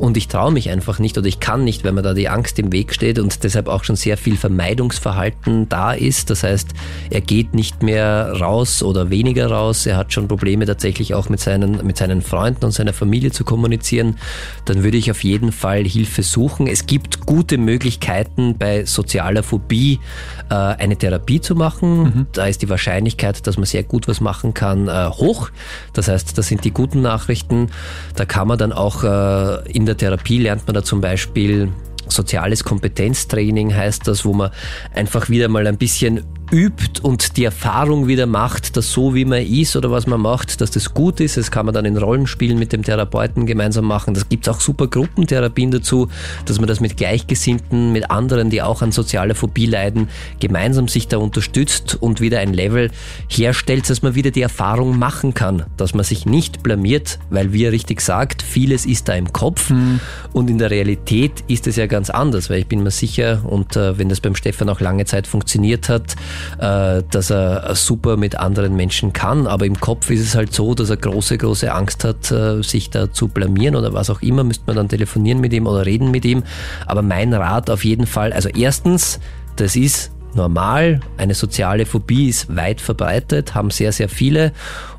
[0.00, 2.58] und ich traue mich einfach nicht oder ich kann nicht, wenn mir da die Angst
[2.58, 6.30] im Weg steht und deshalb auch schon sehr viel Vermeidungsverhalten da ist.
[6.30, 6.68] Das heißt,
[7.10, 9.84] er geht nicht mehr raus oder weniger raus.
[9.84, 13.44] Er hat schon Probleme tatsächlich auch mit seinen, mit seinen Freunden und seiner Familie zu
[13.44, 14.16] kommunizieren.
[14.64, 16.66] Dann würde ich auf jeden Fall Hilfe suchen.
[16.66, 20.00] Es gibt gute Möglichkeiten bei sozialer Phobie
[20.48, 22.02] äh, eine Therapie zu machen.
[22.02, 22.26] Mhm.
[22.32, 25.50] Da ist die Wahrscheinlichkeit, dass man sehr gut was machen kann, äh, hoch.
[25.92, 27.68] Das heißt, das sind die guten Nachrichten.
[28.16, 31.68] Da kann man dann auch äh, in der Therapie lernt man da zum Beispiel
[32.08, 34.50] soziales Kompetenztraining heißt das, wo man
[34.94, 39.42] einfach wieder mal ein bisschen übt und die Erfahrung wieder macht, dass so wie man
[39.42, 41.36] ist oder was man macht, dass das gut ist.
[41.36, 44.14] Das kann man dann in Rollenspielen mit dem Therapeuten gemeinsam machen.
[44.14, 46.08] Das gibt auch super Gruppentherapien dazu,
[46.46, 50.08] dass man das mit Gleichgesinnten, mit anderen, die auch an sozialer Phobie leiden,
[50.40, 52.90] gemeinsam sich da unterstützt und wieder ein Level
[53.28, 57.64] herstellt, dass man wieder die Erfahrung machen kann, dass man sich nicht blamiert, weil wie
[57.64, 60.00] er richtig sagt, vieles ist da im Kopf mhm.
[60.32, 63.76] und in der Realität ist es ja ganz anders, weil ich bin mir sicher und
[63.76, 66.16] äh, wenn das beim Stefan auch lange Zeit funktioniert hat,
[66.58, 69.46] äh, dass er super mit anderen Menschen kann.
[69.46, 72.90] Aber im Kopf ist es halt so, dass er große, große Angst hat, äh, sich
[72.90, 74.44] da zu blamieren oder was auch immer.
[74.44, 76.42] Müsste man dann telefonieren mit ihm oder reden mit ihm.
[76.86, 79.20] Aber mein Rat auf jeden Fall, also erstens,
[79.56, 81.00] das ist normal.
[81.16, 84.52] Eine soziale Phobie ist weit verbreitet, haben sehr, sehr viele.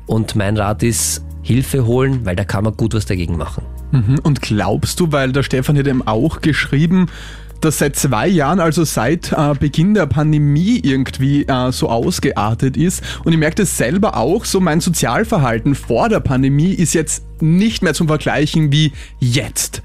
[0.06, 3.64] Und mein Rat ist, Hilfe holen, weil da kann man gut was dagegen machen.
[3.90, 4.20] Mhm.
[4.22, 7.08] Und glaubst du, weil der Stefan hat eben auch geschrieben,
[7.64, 13.02] das seit zwei Jahren, also seit äh, Beginn der Pandemie irgendwie äh, so ausgeartet ist.
[13.24, 17.82] Und ich merke das selber auch, so mein Sozialverhalten vor der Pandemie ist jetzt nicht
[17.82, 19.82] mehr zum Vergleichen wie jetzt.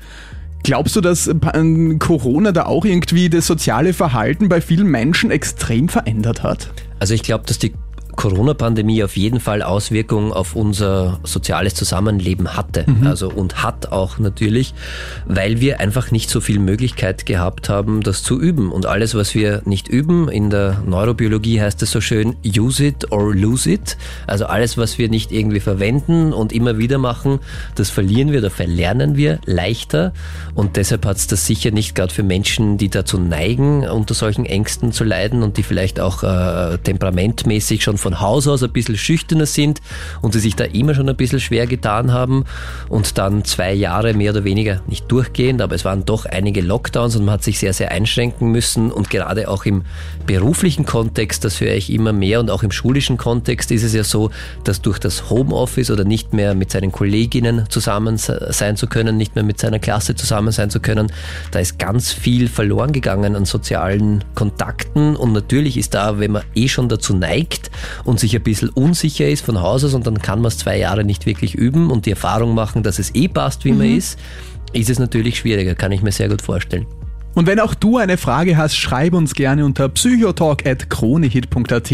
[0.63, 5.87] Glaubst du, dass äh, Corona da auch irgendwie das soziale Verhalten bei vielen Menschen extrem
[5.87, 6.71] verändert hat?
[6.99, 7.73] Also ich glaube, dass die
[8.17, 12.83] Corona-Pandemie auf jeden Fall Auswirkungen auf unser soziales Zusammenleben hatte.
[12.85, 13.07] Mhm.
[13.07, 14.73] Also und hat auch natürlich,
[15.25, 18.71] weil wir einfach nicht so viel Möglichkeit gehabt haben, das zu üben.
[18.71, 23.11] Und alles, was wir nicht üben, in der Neurobiologie heißt es so schön, use it
[23.11, 23.97] or lose it.
[24.25, 27.39] Also alles, was wir nicht irgendwie verwenden und immer wieder machen,
[27.75, 30.11] das verlieren wir oder verlernen wir leichter.
[30.55, 34.45] Und deshalb hat es das sicher nicht gerade für Menschen, die dazu neigen, unter solchen
[34.45, 38.71] Ängsten zu leiden und die vielleicht auch äh, temperamentmäßig schon von von Haus aus ein
[38.71, 39.81] bisschen schüchterner sind
[40.21, 42.45] und sie sich da immer schon ein bisschen schwer getan haben
[42.87, 47.17] und dann zwei Jahre mehr oder weniger, nicht durchgehend, aber es waren doch einige Lockdowns
[47.17, 49.83] und man hat sich sehr, sehr einschränken müssen und gerade auch im
[50.25, 54.05] beruflichen Kontext, das höre ich immer mehr und auch im schulischen Kontext ist es ja
[54.05, 54.31] so,
[54.63, 59.35] dass durch das Homeoffice oder nicht mehr mit seinen Kolleginnen zusammen sein zu können, nicht
[59.35, 61.11] mehr mit seiner Klasse zusammen sein zu können,
[61.51, 66.43] da ist ganz viel verloren gegangen an sozialen Kontakten und natürlich ist da, wenn man
[66.55, 67.69] eh schon dazu neigt,
[68.03, 70.77] und sich ein bisschen unsicher ist von Haus aus und dann kann man es zwei
[70.77, 73.77] Jahre nicht wirklich üben und die Erfahrung machen, dass es eh passt, wie mhm.
[73.77, 74.19] man ist,
[74.73, 76.87] ist es natürlich schwieriger, kann ich mir sehr gut vorstellen.
[77.37, 81.91] Und wenn auch du eine Frage hast, schreib uns gerne unter psychotalk.kronehit.at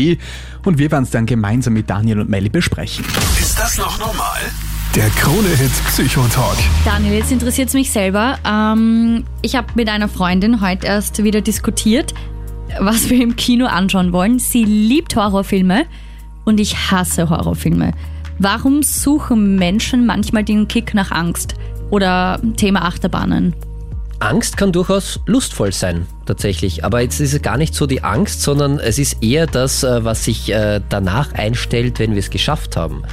[0.66, 3.04] und wir werden es dann gemeinsam mit Daniel und Melly besprechen.
[3.38, 4.40] Ist das noch normal?
[4.96, 6.58] Der Kronehit Psychotalk.
[6.86, 8.38] Daniel, jetzt interessiert es mich selber.
[8.46, 12.14] Ähm, ich habe mit einer Freundin heute erst wieder diskutiert
[12.80, 14.40] was wir im Kino anschauen wollen.
[14.40, 15.86] Sie liebt Horrorfilme
[16.46, 17.92] und ich hasse Horrorfilme.
[18.40, 21.56] Warum suchen Menschen manchmal den Kick nach Angst
[21.90, 23.54] oder Thema Achterbahnen?
[24.20, 26.86] Angst kann durchaus lustvoll sein, tatsächlich.
[26.86, 30.04] Aber jetzt ist es gar nicht so die Angst, sondern es ist eher das, äh,
[30.06, 33.04] was sich äh, danach einstellt, wenn wir es geschafft haben.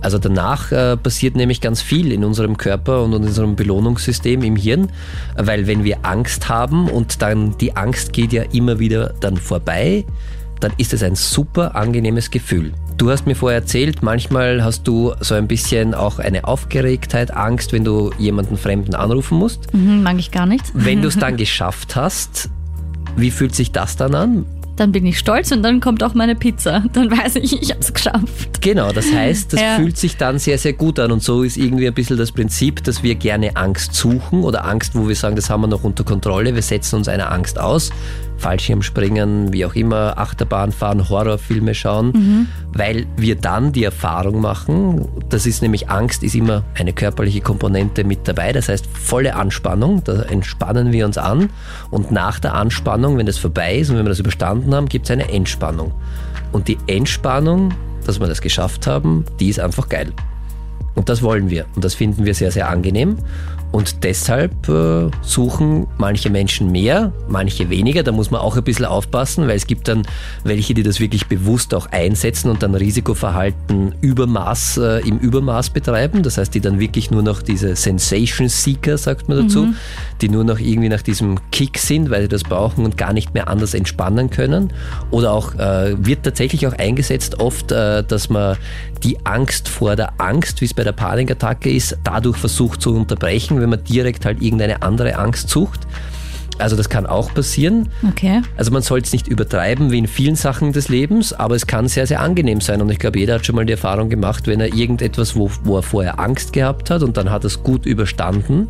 [0.00, 4.56] Also danach äh, passiert nämlich ganz viel in unserem Körper und in unserem Belohnungssystem im
[4.56, 4.88] Hirn,
[5.36, 10.04] weil wenn wir Angst haben und dann die Angst geht ja immer wieder dann vorbei,
[10.60, 12.72] dann ist es ein super angenehmes Gefühl.
[12.98, 17.72] Du hast mir vorher erzählt, manchmal hast du so ein bisschen auch eine Aufgeregtheit, Angst,
[17.72, 19.72] wenn du jemanden Fremden anrufen musst.
[19.72, 20.64] Mhm, mag ich gar nicht.
[20.74, 22.50] Wenn du es dann geschafft hast,
[23.16, 24.46] wie fühlt sich das dann an?
[24.80, 26.82] Dann bin ich stolz und dann kommt auch meine Pizza.
[26.94, 28.62] Dann weiß ich, ich habe es geschafft.
[28.62, 29.76] Genau, das heißt, das Ja.
[29.76, 31.12] fühlt sich dann sehr, sehr gut an.
[31.12, 34.94] Und so ist irgendwie ein bisschen das Prinzip, dass wir gerne Angst suchen oder Angst,
[34.94, 36.54] wo wir sagen, das haben wir noch unter Kontrolle.
[36.54, 37.90] Wir setzen uns einer Angst aus.
[38.40, 45.46] Fallschirmspringen, wie auch immer, Achterbahn fahren, Horrorfilme schauen, weil wir dann die Erfahrung machen, das
[45.46, 50.22] ist nämlich Angst, ist immer eine körperliche Komponente mit dabei, das heißt volle Anspannung, da
[50.22, 51.50] entspannen wir uns an
[51.90, 55.06] und nach der Anspannung, wenn das vorbei ist und wenn wir das überstanden haben, gibt
[55.06, 55.92] es eine Entspannung.
[56.52, 57.72] Und die Entspannung,
[58.06, 60.12] dass wir das geschafft haben, die ist einfach geil.
[60.94, 61.66] Und das wollen wir.
[61.76, 63.16] Und das finden wir sehr, sehr angenehm.
[63.72, 68.02] Und deshalb äh, suchen manche Menschen mehr, manche weniger.
[68.02, 70.02] Da muss man auch ein bisschen aufpassen, weil es gibt dann
[70.42, 76.22] welche, die das wirklich bewusst auch einsetzen und dann Risikoverhalten Übermaß, äh, im Übermaß betreiben.
[76.24, 79.68] Das heißt, die dann wirklich nur noch diese Sensation Seeker, sagt man dazu,
[80.20, 83.34] die nur noch irgendwie nach diesem Kick sind, weil sie das brauchen und gar nicht
[83.34, 84.72] mehr anders entspannen können.
[85.12, 88.56] Oder auch äh, wird tatsächlich auch eingesetzt oft, äh, dass man
[89.02, 93.60] die Angst vor der Angst, wie es bei der Panikattacke ist, dadurch versucht zu unterbrechen,
[93.60, 95.80] wenn man direkt halt irgendeine andere Angst sucht.
[96.58, 97.88] Also das kann auch passieren.
[98.06, 98.42] Okay.
[98.56, 101.88] Also man soll es nicht übertreiben wie in vielen Sachen des Lebens, aber es kann
[101.88, 102.82] sehr, sehr angenehm sein.
[102.82, 105.76] Und ich glaube, jeder hat schon mal die Erfahrung gemacht, wenn er irgendetwas, wo, wo
[105.76, 108.68] er vorher Angst gehabt hat und dann hat er es gut überstanden,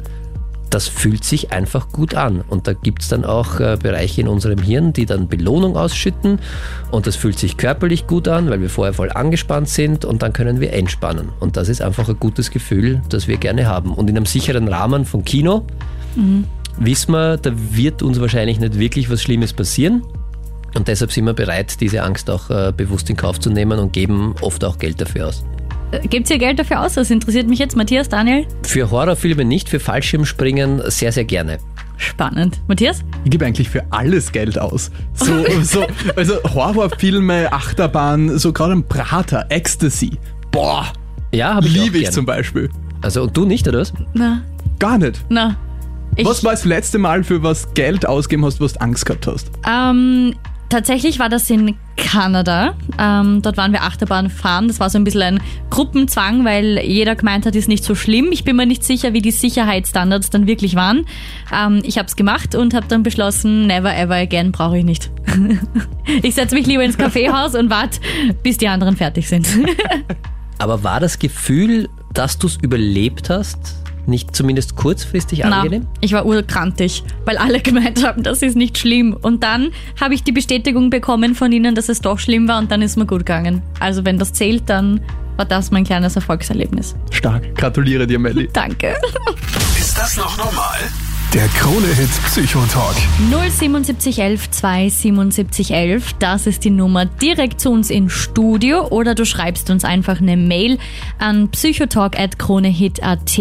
[0.70, 2.42] das fühlt sich einfach gut an.
[2.48, 6.38] Und da gibt es dann auch äh, Bereiche in unserem Hirn, die dann Belohnung ausschütten.
[6.90, 10.32] Und das fühlt sich körperlich gut an, weil wir vorher voll angespannt sind und dann
[10.32, 11.30] können wir entspannen.
[11.40, 13.92] Und das ist einfach ein gutes Gefühl, das wir gerne haben.
[13.92, 15.64] Und in einem sicheren Rahmen von Kino
[16.78, 20.02] wissen wir, da wird uns wahrscheinlich nicht wirklich was Schlimmes passieren.
[20.74, 23.92] Und deshalb sind wir bereit, diese Angst auch äh, bewusst in Kauf zu nehmen und
[23.92, 25.44] geben oft auch Geld dafür aus.
[26.08, 26.94] Gibt ihr Geld dafür aus?
[26.94, 27.76] Das interessiert mich jetzt.
[27.76, 28.46] Matthias, Daniel?
[28.62, 31.58] Für Horrorfilme nicht, für Fallschirmspringen sehr, sehr gerne.
[31.96, 32.60] Spannend.
[32.68, 33.00] Matthias?
[33.24, 34.90] Ich gebe eigentlich für alles Geld aus.
[35.14, 35.84] So, so,
[36.16, 40.12] also Horrorfilme, Achterbahn, so gerade ein Prater, Ecstasy.
[40.50, 40.86] Boah,
[41.32, 42.12] Ja, habe ich auch liebe ich gern.
[42.12, 42.70] zum Beispiel.
[43.02, 43.92] Also und du nicht, oder was?
[44.14, 44.42] Na,
[44.78, 45.20] Gar nicht.
[45.28, 45.56] na.
[46.16, 49.26] Ich, Was war das letzte Mal, für was Geld ausgeben hast, was du Angst gehabt
[49.26, 49.50] hast?
[49.68, 50.34] Ähm,
[50.70, 52.74] tatsächlich war das in Kanada.
[52.98, 54.68] Ähm, dort waren wir Achterbahn fahren.
[54.68, 58.30] Das war so ein bisschen ein Gruppenzwang, weil jeder gemeint hat, ist nicht so schlimm.
[58.32, 61.04] Ich bin mir nicht sicher, wie die Sicherheitsstandards dann wirklich waren.
[61.54, 65.10] Ähm, ich habe es gemacht und habe dann beschlossen, never ever again brauche ich nicht.
[66.22, 68.00] ich setze mich lieber ins Kaffeehaus und warte,
[68.42, 69.46] bis die anderen fertig sind.
[70.58, 75.86] Aber war das Gefühl, dass du es überlebt hast, nicht zumindest kurzfristig Na, angenehm?
[76.00, 79.16] ich war urkrantig, weil alle gemeint haben, das ist nicht schlimm.
[79.20, 79.70] Und dann
[80.00, 82.96] habe ich die Bestätigung bekommen von ihnen, dass es doch schlimm war und dann ist
[82.96, 83.62] mir gut gegangen.
[83.78, 85.00] Also wenn das zählt, dann
[85.36, 86.94] war das mein kleines Erfolgserlebnis.
[87.10, 87.54] Stark.
[87.54, 88.48] Gratuliere dir, Melli.
[88.52, 88.94] Danke.
[89.78, 90.78] Ist das noch normal?
[91.32, 92.96] Der Krone-Hit Psychotalk.
[93.30, 99.84] 07711 27711, das ist die Nummer direkt zu uns ins Studio oder du schreibst uns
[99.84, 100.76] einfach eine Mail
[101.20, 103.38] an psychotalk.kronehit.at.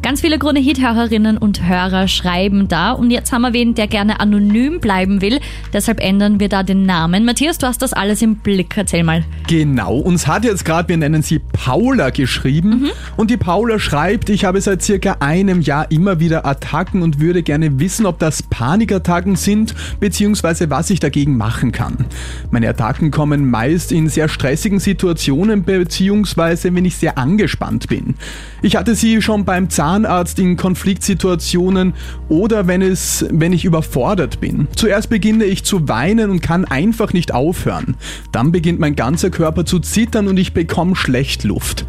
[0.00, 4.80] Ganz viele Krone-Hit-Hörerinnen und Hörer schreiben da und jetzt haben wir wen, der gerne anonym
[4.80, 5.38] bleiben will,
[5.74, 7.26] deshalb ändern wir da den Namen.
[7.26, 9.22] Matthias, du hast das alles im Blick, erzähl mal.
[9.46, 14.46] Genau, uns hat jetzt gerade, wir nennen sie Paula geschrieben und die Paula schreibt, ich
[14.46, 19.34] habe seit circa einem Jahr immer wieder Attacken und würde gerne wissen, ob das Panikattacken
[19.34, 22.06] sind, beziehungsweise was ich dagegen machen kann.
[22.50, 28.14] Meine Attacken kommen meist in sehr stressigen Situationen, beziehungsweise wenn ich sehr angespannt bin.
[28.62, 31.94] Ich hatte sie schon beim Zahnarzt in Konfliktsituationen
[32.28, 34.68] oder wenn es, wenn ich überfordert bin.
[34.76, 37.96] Zuerst beginne ich zu weinen und kann einfach nicht aufhören.
[38.30, 41.86] Dann beginnt mein ganzer Körper zu zittern und ich bekomme schlecht Luft.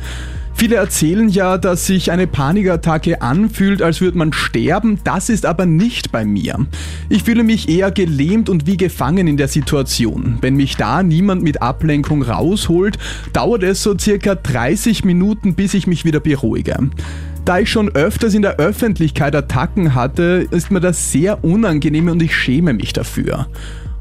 [0.60, 4.99] Viele erzählen ja, dass sich eine Panikattacke anfühlt, als würde man sterben.
[5.03, 6.66] Das ist aber nicht bei mir.
[7.10, 10.39] Ich fühle mich eher gelähmt und wie gefangen in der Situation.
[10.41, 12.97] Wenn mich da niemand mit Ablenkung rausholt,
[13.34, 16.89] dauert es so circa 30 Minuten, bis ich mich wieder beruhige.
[17.45, 22.24] Da ich schon öfters in der Öffentlichkeit Attacken hatte, ist mir das sehr unangenehm und
[22.24, 23.47] ich schäme mich dafür.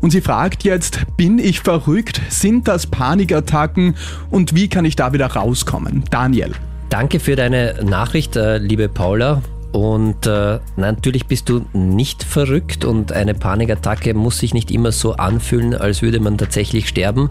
[0.01, 2.21] Und sie fragt jetzt, bin ich verrückt?
[2.29, 3.97] Sind das Panikattacken?
[4.31, 6.05] Und wie kann ich da wieder rauskommen?
[6.11, 6.53] Daniel.
[6.89, 9.43] Danke für deine Nachricht, äh, liebe Paula.
[9.77, 15.17] Und äh, natürlich bist du nicht verrückt und eine Panikattacke muss sich nicht immer so
[15.17, 17.29] anfühlen, als würde man tatsächlich sterben.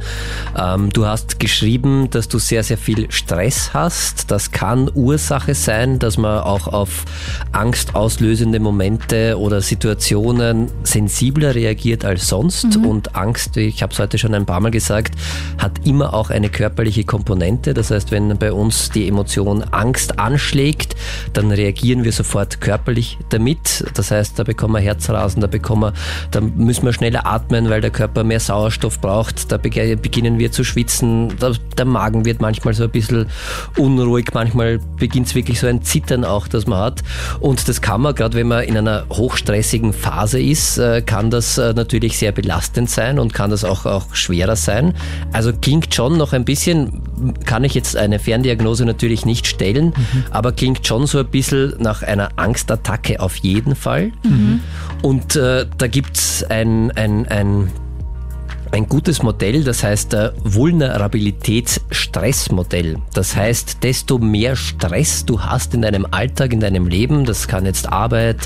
[0.55, 4.29] Ähm, du hast geschrieben, dass du sehr, sehr viel Stress hast.
[4.29, 7.05] Das kann Ursache sein, dass man auch auf
[7.51, 12.77] angstauslösende Momente oder Situationen sensibler reagiert als sonst.
[12.77, 12.85] Mhm.
[12.85, 15.15] Und Angst, ich habe es heute schon ein paar Mal gesagt,
[15.57, 17.73] hat immer auch eine körperliche Komponente.
[17.73, 20.95] Das heißt, wenn bei uns die Emotion Angst anschlägt,
[21.33, 23.85] dann reagieren wir sofort sofort körperlich damit.
[23.93, 25.93] Das heißt, da bekommen wir Herzrasen, da bekommen wir,
[26.31, 29.51] da müssen wir schneller atmen, weil der Körper mehr Sauerstoff braucht.
[29.53, 31.33] Da beginnen wir zu schwitzen.
[31.77, 33.27] Der Magen wird manchmal so ein bisschen
[33.77, 34.27] unruhig.
[34.33, 37.03] Manchmal beginnt es wirklich so ein Zittern auch, das man hat.
[37.39, 41.57] Und das kann man, gerade wenn man in einer hochstressigen Phase ist, äh, kann das
[41.57, 44.93] äh, natürlich sehr belastend sein und kann das auch, auch schwerer sein.
[45.31, 47.01] Also klingt schon noch ein bisschen,
[47.45, 50.23] kann ich jetzt eine Ferndiagnose natürlich nicht stellen, mhm.
[50.31, 54.11] aber klingt schon so ein bisschen nach einer einer Angstattacke auf jeden Fall.
[54.23, 54.61] Mhm.
[55.01, 57.71] Und äh, da gibt es ein, ein, ein
[58.71, 62.97] ein gutes Modell, das heißt äh, Vulnerabilitätsstressmodell.
[63.13, 67.65] Das heißt, desto mehr Stress du hast in deinem Alltag, in deinem Leben, das kann
[67.65, 68.37] jetzt Arbeit,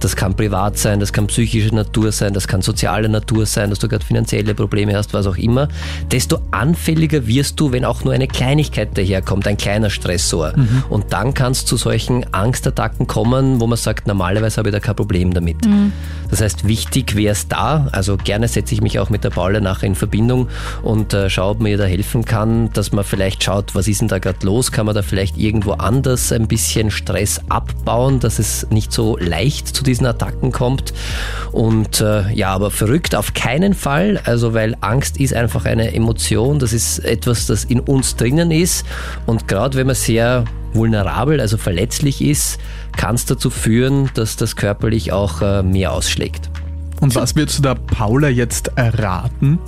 [0.00, 3.78] das kann privat sein, das kann psychische Natur sein, das kann soziale Natur sein, dass
[3.78, 5.68] du gerade finanzielle Probleme hast, was auch immer,
[6.10, 10.52] desto anfälliger wirst du, wenn auch nur eine Kleinigkeit daherkommt, ein kleiner Stressor.
[10.56, 10.84] Mhm.
[10.88, 14.80] Und dann kann es zu solchen Angstattacken kommen, wo man sagt, normalerweise habe ich da
[14.80, 15.64] kein Problem damit.
[15.64, 15.92] Mhm.
[16.30, 19.60] Das heißt, wichtig wäre es da, also gerne setze ich mich auch mit der Paula
[19.68, 20.48] nach in Verbindung
[20.82, 24.08] und äh, schaue, ob mir da helfen kann, dass man vielleicht schaut, was ist denn
[24.08, 28.66] da gerade los, kann man da vielleicht irgendwo anders ein bisschen Stress abbauen, dass es
[28.70, 30.94] nicht so leicht zu diesen Attacken kommt.
[31.52, 36.58] Und äh, ja, aber verrückt auf keinen Fall, also weil Angst ist einfach eine Emotion,
[36.58, 38.86] das ist etwas, das in uns drinnen ist
[39.26, 42.58] und gerade wenn man sehr vulnerabel, also verletzlich ist,
[42.96, 46.50] kann es dazu führen, dass das körperlich auch äh, mehr ausschlägt.
[47.00, 49.58] Und was würdest du da Paula jetzt erraten?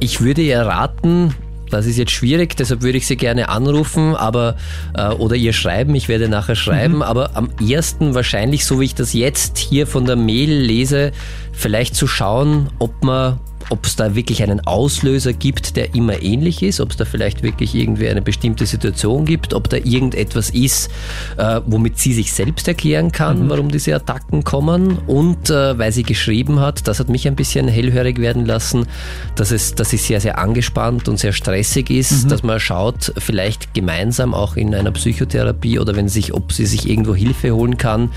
[0.00, 1.34] Ich würde ihr raten,
[1.70, 4.56] das ist jetzt schwierig, deshalb würde ich sie gerne anrufen, aber
[4.94, 7.02] äh, oder ihr schreiben, ich werde nachher schreiben, mhm.
[7.02, 11.12] aber am ersten wahrscheinlich, so wie ich das jetzt hier von der Mail lese,
[11.52, 13.38] vielleicht zu schauen, ob man
[13.70, 17.42] ob es da wirklich einen Auslöser gibt, der immer ähnlich ist, ob es da vielleicht
[17.42, 20.90] wirklich irgendwie eine bestimmte Situation gibt, ob da irgendetwas ist,
[21.36, 23.50] äh, womit sie sich selbst erklären kann, mhm.
[23.50, 24.98] warum diese Attacken kommen.
[25.06, 28.86] Und äh, weil sie geschrieben hat, das hat mich ein bisschen hellhörig werden lassen,
[29.34, 32.28] dass es, dass sie sehr, sehr angespannt und sehr stressig ist, mhm.
[32.28, 36.88] dass man schaut, vielleicht gemeinsam auch in einer Psychotherapie oder wenn sich, ob sie sich
[36.88, 38.10] irgendwo Hilfe holen kann,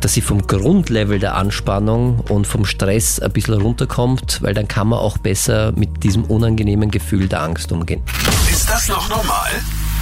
[0.00, 4.88] dass sie vom Grundlevel der Anspannung und vom Stress ein bisschen runterkommt, weil dann kann
[4.88, 8.02] man man auch besser mit diesem unangenehmen Gefühl der Angst umgehen.
[8.50, 9.50] Ist das noch normal?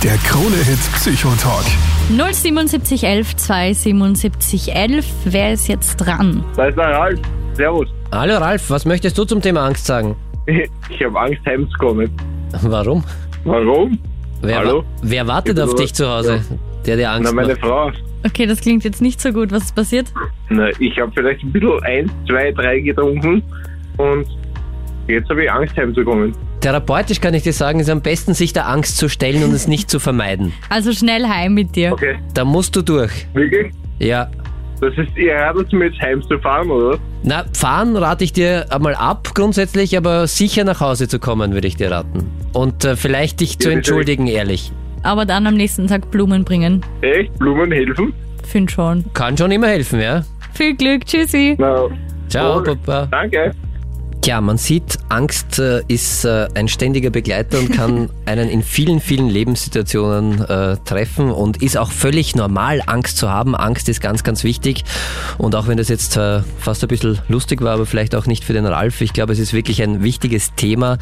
[0.03, 1.64] Der Krone-Hit Psychotalk.
[2.09, 5.07] 07711 27711.
[5.24, 6.45] Wer ist jetzt dran?
[6.57, 7.20] Da ist der Ralf.
[7.55, 7.88] Servus.
[8.12, 10.16] Hallo Ralf, was möchtest du zum Thema Angst sagen?
[10.90, 12.11] Ich habe Angst heimzukommen.
[12.62, 13.03] Warum?
[13.45, 13.99] Warum?
[14.42, 14.84] Wer, Hallo?
[15.03, 16.57] wer wartet auf dich zu Hause, ja.
[16.86, 17.61] der dir Angst Na, meine macht?
[17.61, 17.90] Frau.
[18.26, 19.51] Okay, das klingt jetzt nicht so gut.
[19.53, 20.12] Was ist passiert?
[20.51, 23.42] Na, ich habe vielleicht ein bisschen eins, zwei, drei getrunken
[23.97, 24.26] und
[25.07, 26.32] Jetzt habe ich Angst heimzukommen.
[26.61, 29.68] Therapeutisch kann ich dir sagen, ist am besten, sich der Angst zu stellen und es
[29.68, 30.52] nicht zu vermeiden.
[30.70, 31.92] Also schnell heim mit dir.
[31.92, 32.16] Okay.
[32.32, 33.26] Da musst du durch.
[33.34, 33.72] Wirklich?
[33.98, 34.30] Ja.
[34.80, 36.98] Das ist, ihr ratet mir jetzt heimzufahren, oder?
[37.22, 41.68] Na, fahren rate ich dir einmal ab grundsätzlich, aber sicher nach Hause zu kommen, würde
[41.68, 42.30] ich dir raten.
[42.52, 44.72] Und äh, vielleicht dich zu Ja, entschuldigen, ehrlich.
[45.02, 46.84] Aber dann am nächsten Tag Blumen bringen.
[47.02, 47.38] Echt?
[47.38, 48.14] Blumen helfen?
[48.42, 49.05] Find schon.
[49.14, 50.22] Kann schon immer helfen, ja?
[50.55, 51.57] Viel Glück, tschüssi.
[51.59, 51.88] Na,
[52.28, 52.76] Ciao, wohl.
[52.76, 53.07] Papa.
[53.11, 53.52] Danke.
[54.24, 59.00] Tja, man sieht, Angst äh, ist äh, ein ständiger Begleiter und kann einen in vielen,
[59.00, 63.54] vielen Lebenssituationen äh, treffen und ist auch völlig normal, Angst zu haben.
[63.54, 64.84] Angst ist ganz, ganz wichtig.
[65.36, 68.44] Und auch wenn das jetzt äh, fast ein bisschen lustig war, aber vielleicht auch nicht
[68.44, 70.96] für den Ralf, ich glaube, es ist wirklich ein wichtiges Thema,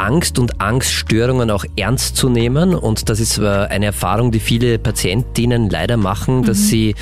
[0.00, 2.74] Angst und Angststörungen auch ernst zu nehmen.
[2.74, 6.94] Und das ist äh, eine Erfahrung, die viele Patientinnen leider machen, dass sie,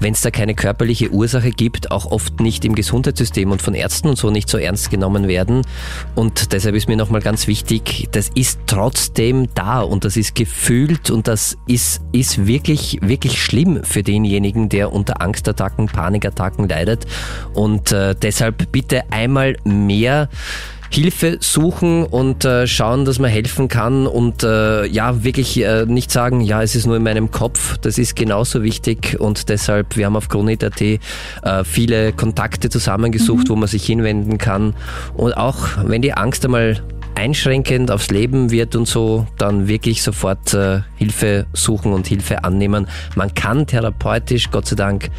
[0.00, 4.08] wenn es da keine körperliche Ursache gibt, auch oft nicht im Gesundheitssystem und von Ärzten
[4.08, 5.62] und so nicht so ernst genommen werden.
[6.14, 11.10] Und deshalb ist mir nochmal ganz wichtig, das ist trotzdem da und das ist gefühlt
[11.10, 17.04] und das ist, ist wirklich, wirklich schlimm für denjenigen, der unter Angstattacken, Panikattacken leidet.
[17.52, 20.30] Und äh, deshalb bitte einmal mehr
[20.90, 26.10] Hilfe suchen und äh, schauen, dass man helfen kann und äh, ja, wirklich äh, nicht
[26.10, 30.06] sagen, ja, es ist nur in meinem Kopf, das ist genauso wichtig und deshalb, wir
[30.06, 30.98] haben auf Kronit.at äh,
[31.64, 34.74] viele Kontakte zusammengesucht, wo man sich hinwenden kann
[35.14, 36.82] und auch wenn die Angst einmal
[37.16, 42.86] einschränkend aufs Leben wird und so, dann wirklich sofort äh, Hilfe suchen und Hilfe annehmen.
[43.14, 45.10] Man kann therapeutisch, Gott sei Dank,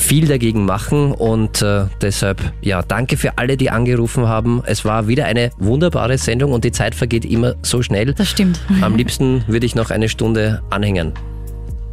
[0.00, 4.62] viel dagegen machen und äh, deshalb, ja, danke für alle, die angerufen haben.
[4.66, 8.14] Es war wieder eine wunderbare Sendung und die Zeit vergeht immer so schnell.
[8.14, 8.60] Das stimmt.
[8.80, 11.12] Am liebsten würde ich noch eine Stunde anhängen.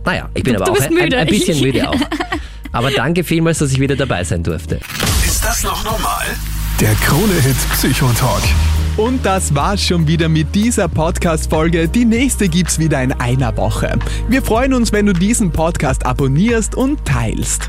[0.05, 1.95] Naja, ich bin Du- aber du auch bist ein, ein bisschen müde auch.
[2.73, 4.79] Aber danke vielmals, dass ich wieder dabei sein durfte.
[5.25, 6.25] Ist das noch normal?
[6.79, 8.43] Der Krone-Hit Psychotalk.
[8.97, 11.87] Und das war's schon wieder mit dieser Podcast-Folge.
[11.87, 13.97] Die nächste gibt's wieder in einer Woche.
[14.27, 17.63] Wir freuen uns, wenn du diesen Podcast abonnierst und teilst.